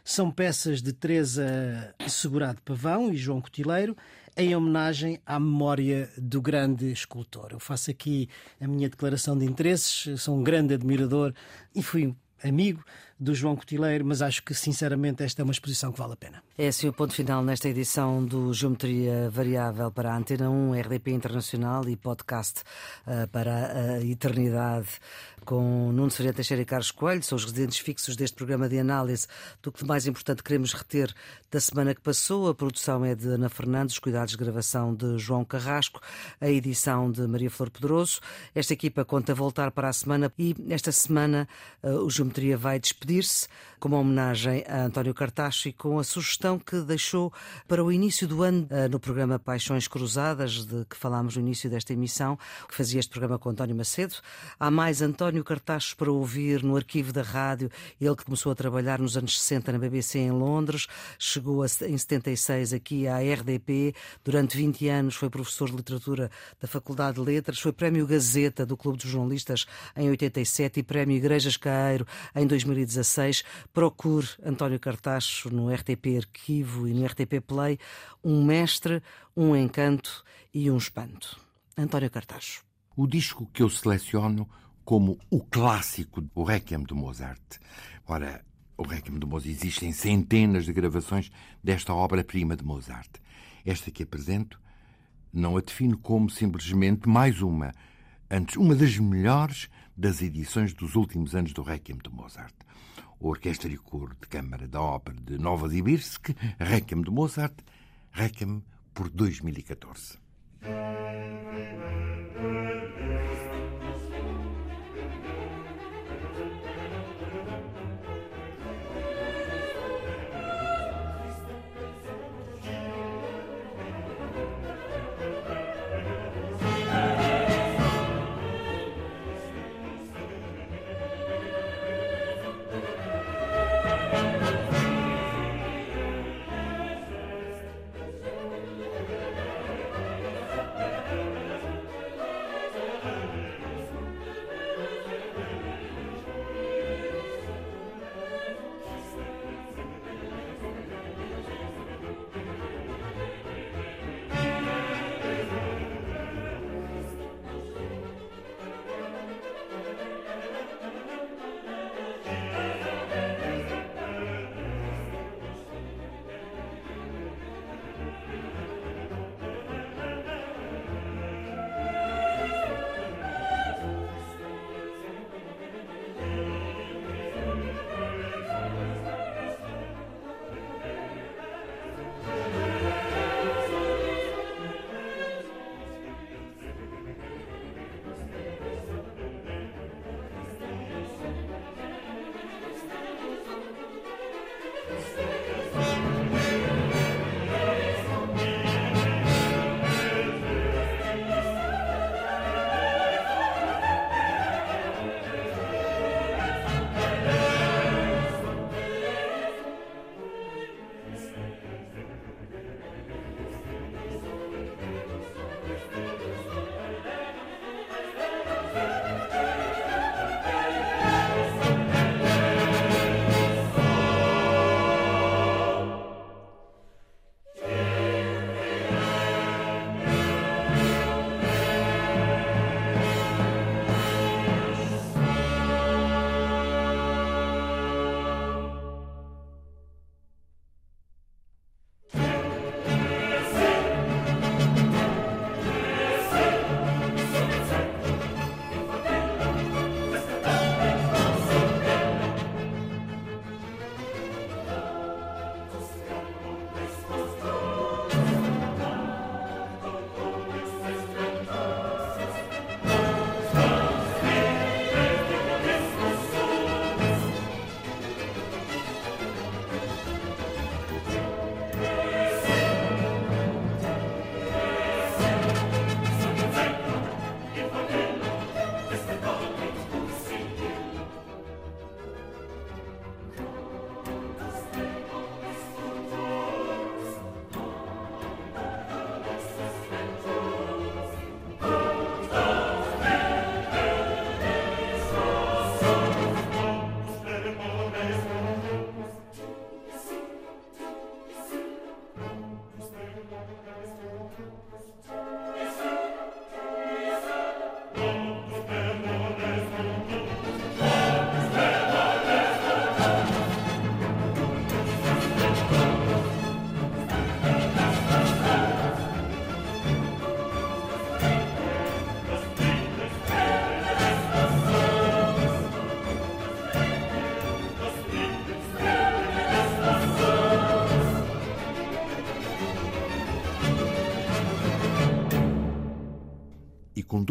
[0.03, 3.97] São peças de Teresa Segurado Pavão e João Cotileiro,
[4.37, 7.47] em homenagem à memória do grande escultor.
[7.49, 8.29] Eu faço aqui
[8.61, 11.33] a minha declaração de interesses, sou um grande admirador
[11.73, 12.83] e fui amigo
[13.19, 16.43] do João Cotileiro, mas acho que sinceramente esta é uma exposição que vale a pena.
[16.57, 21.11] É assim o ponto final nesta edição do Geometria Variável para a Antena 1, RDP
[21.11, 22.61] Internacional e podcast
[23.07, 24.89] uh, para a eternidade
[25.45, 29.27] com Nuno Ferreira Teixeira e Carlos Coelho, são os residentes fixos deste programa de análise
[29.61, 31.13] do que de mais importante queremos reter
[31.51, 32.49] da semana que passou.
[32.49, 36.01] A produção é de Ana Fernandes, os cuidados de gravação de João Carrasco,
[36.41, 38.19] a edição de Maria Flor Pedroso.
[38.55, 41.47] Esta equipa conta voltar para a semana e esta semana
[41.83, 43.47] uh, o Geometria vai despedir-se
[43.79, 47.31] com uma homenagem a António Cartacho e com a sugestão que deixou
[47.67, 51.69] para o início do ano uh, no programa Paixões Cruzadas, de que falámos no início
[51.69, 52.37] desta emissão,
[52.67, 54.15] que fazia este programa com António Macedo.
[54.59, 57.69] Há mais António Cartachos para ouvir no arquivo da rádio.
[58.01, 60.87] Ele que começou a trabalhar nos anos 60 na BBC em Londres,
[61.19, 63.93] chegou em 76 aqui à RDP,
[64.23, 68.75] durante 20 anos foi professor de literatura da Faculdade de Letras, foi prémio Gazeta do
[68.75, 72.47] Clube dos Jornalistas em 87 e prémio Igrejas Caeiro em
[72.95, 73.43] 2016.
[73.73, 77.77] Procure António Cartacho no RTP Arquivo e no RTP Play,
[78.23, 79.01] um mestre,
[79.35, 80.23] um encanto
[80.53, 81.39] e um espanto.
[81.77, 82.63] António Cartacho.
[82.95, 84.47] O disco que eu seleciono
[84.83, 87.41] como o clássico, o Requiem de Mozart.
[88.07, 88.43] Ora,
[88.77, 91.31] o Requiem de Mozart, existem centenas de gravações
[91.63, 93.09] desta obra-prima de Mozart.
[93.65, 94.59] Esta que apresento
[95.33, 97.73] não a defino como simplesmente mais uma,
[98.29, 102.53] antes uma das melhores das edições dos últimos anos do Requiem de Mozart.
[103.19, 107.55] Orquestra e Coro de Câmara da Ópera de Novosibirsk, Requiem de Mozart,
[108.11, 108.63] Requiem
[108.93, 110.17] por 2014.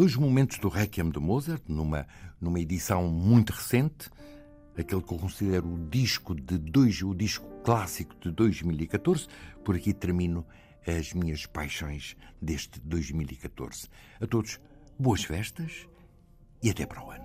[0.05, 2.05] Dois momentos do Requiem de Mozart, numa,
[2.39, 4.07] numa edição muito recente,
[4.77, 9.27] aquele que eu considero o disco de dois, o disco clássico de 2014.
[9.63, 10.45] Por aqui termino
[10.85, 13.87] as minhas paixões deste 2014.
[14.21, 14.59] A todos,
[14.99, 15.87] boas festas
[16.61, 17.24] e até para o ano.